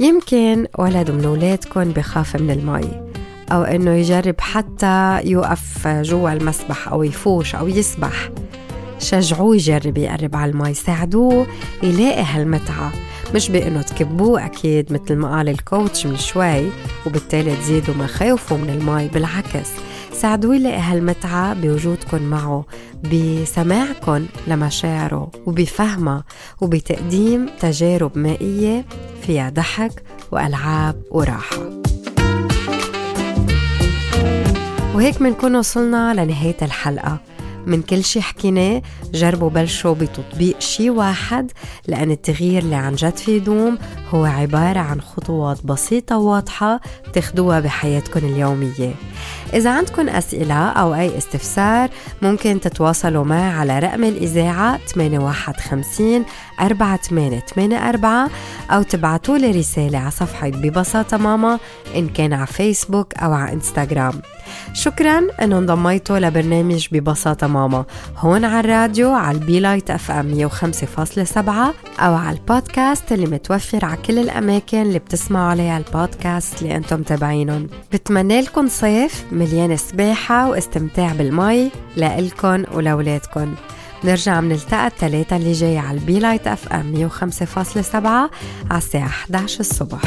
يمكن 0.01 0.67
ولد 0.79 1.11
من 1.11 1.27
ولادكن 1.27 1.85
بخاف 1.85 2.37
من 2.37 2.51
المي. 2.51 3.12
أو 3.53 3.63
إنه 3.63 3.91
يجرب 3.91 4.41
حتى 4.41 5.21
يوقف 5.25 5.89
جوا 5.89 6.33
المسبح 6.33 6.89
أو 6.89 7.03
يفوش 7.03 7.55
أو 7.55 7.69
يسبح. 7.69 8.31
شجعوه 8.99 9.55
يجرب 9.55 9.99
يقرب 9.99 10.37
على 10.37 10.51
المي 10.51 10.75
ساعدوه 10.75 11.47
يلاقي 11.83 12.23
هالمتعة. 12.23 12.93
مش 13.35 13.51
بإنه 13.51 13.83
تكبوه 13.83 14.47
أكيد 14.47 14.93
مثل 14.93 15.17
ما 15.17 15.37
قال 15.37 15.49
الكوتش 15.49 16.07
من 16.07 16.17
شوي 16.17 16.71
وبالتالي 17.07 17.57
تزيدوا 17.57 17.95
مخاوفه 17.95 18.57
من 18.57 18.71
المي. 18.71 19.09
بالعكس 19.09 19.69
ساعدوه 20.13 20.57
يلاقي 20.57 20.81
هالمتعة 20.81 21.55
بوجودكم 21.55 22.23
معه 22.23 22.65
بسماعكم 23.13 24.27
لمشاعره 24.47 25.31
وبفهمها 25.47 26.25
وبتقديم 26.61 27.47
تجارب 27.61 28.19
مائية 28.19 28.85
فيها 29.23 29.51
ضحك 29.51 30.03
وألعاب 30.33 31.03
وراحة. 31.11 31.82
وهيك 34.95 35.23
منكون 35.23 35.57
وصلنا 35.57 36.15
لنهاية 36.15 36.57
الحلقة. 36.63 37.19
من 37.67 37.83
كل 37.83 38.05
شي 38.05 38.23
حكيناه 38.23 38.83
جربوا 39.15 39.51
بلشوا 39.51 39.95
بتطبيق 39.95 40.61
شي 40.61 40.91
واحد 40.91 41.53
لأن 41.89 42.11
التغيير 42.11 42.63
اللي 42.63 42.75
عن 42.75 42.95
جد 42.95 43.17
في 43.17 43.37
يدوم 43.37 43.79
هو 44.11 44.25
عبارة 44.25 44.79
عن 44.81 45.01
خطوات 45.01 45.67
بسيطة 45.67 46.19
وواضحة 46.19 46.81
تاخدوها 47.13 47.61
بحياتكم 47.61 48.21
اليومية. 48.27 48.95
إذا 49.55 49.71
عندكم 49.71 50.09
أسئلة 50.09 50.69
أو 50.69 50.95
أي 50.95 51.19
استفسار 51.19 51.91
ممكن 52.23 52.61
تتواصلوا 52.61 53.25
معي 53.25 53.51
على 53.51 53.79
رقم 53.79 54.05
الإذاعة 54.05 54.79
851 54.87 56.25
4884 56.61 58.31
أو 58.71 58.83
تبعتوا 58.83 59.39
لي 59.39 59.51
رسالة 59.51 59.99
على 59.99 60.11
صفحة 60.11 60.49
ببساطة 60.49 61.17
ماما 61.17 61.59
إن 61.97 62.09
كان 62.09 62.33
على 62.33 62.47
فيسبوك 62.47 63.15
أو 63.15 63.33
على 63.33 63.53
إنستغرام 63.53 64.23
شكرا 64.75 65.27
انه 65.43 65.59
انضميتوا 65.59 66.19
لبرنامج 66.19 66.87
ببساطة 66.93 67.47
ماما. 67.47 67.85
هون 68.19 68.45
على 68.45 68.61
الراديو 68.61 69.13
على 69.13 69.39
ال 69.39 69.61
Be 69.61 69.91
Light 69.91 70.11
FM 70.11 70.49
105.7 70.51 71.39
أو 72.01 72.15
على 72.15 72.37
البودكاست 72.37 73.13
اللي 73.13 73.27
متوفر 73.27 73.85
على 73.85 73.97
كل 73.97 74.19
الأماكن 74.19 74.83
اللي 74.83 74.99
بتسمعوا 74.99 75.51
عليها 75.51 75.79
البودكاست 75.79 76.63
اللي 76.63 76.77
أنتم 76.77 77.01
متابعينهم. 77.01 77.69
بتمنى 77.93 78.41
لكم 78.41 78.69
صيف 78.69 79.25
مليان 79.33 79.77
سباحة 79.77 80.51
واستمتاع 80.51 81.13
بالمي 81.13 81.71
لإلكن 81.97 82.65
ولولادكن 82.73 83.49
نرجع 84.05 84.41
منلتقى 84.41 84.87
الثلاثة 84.87 85.37
اللي 85.37 85.53
جاي 85.53 85.79
على 85.79 85.99
ال 85.99 86.19
Be 86.19 86.47
Light 86.47 86.73
FM 86.73 87.11
105.7 87.11 87.95
على 88.71 88.79
الساعة 88.79 89.07
11 89.07 89.61
الصبح. 89.61 90.01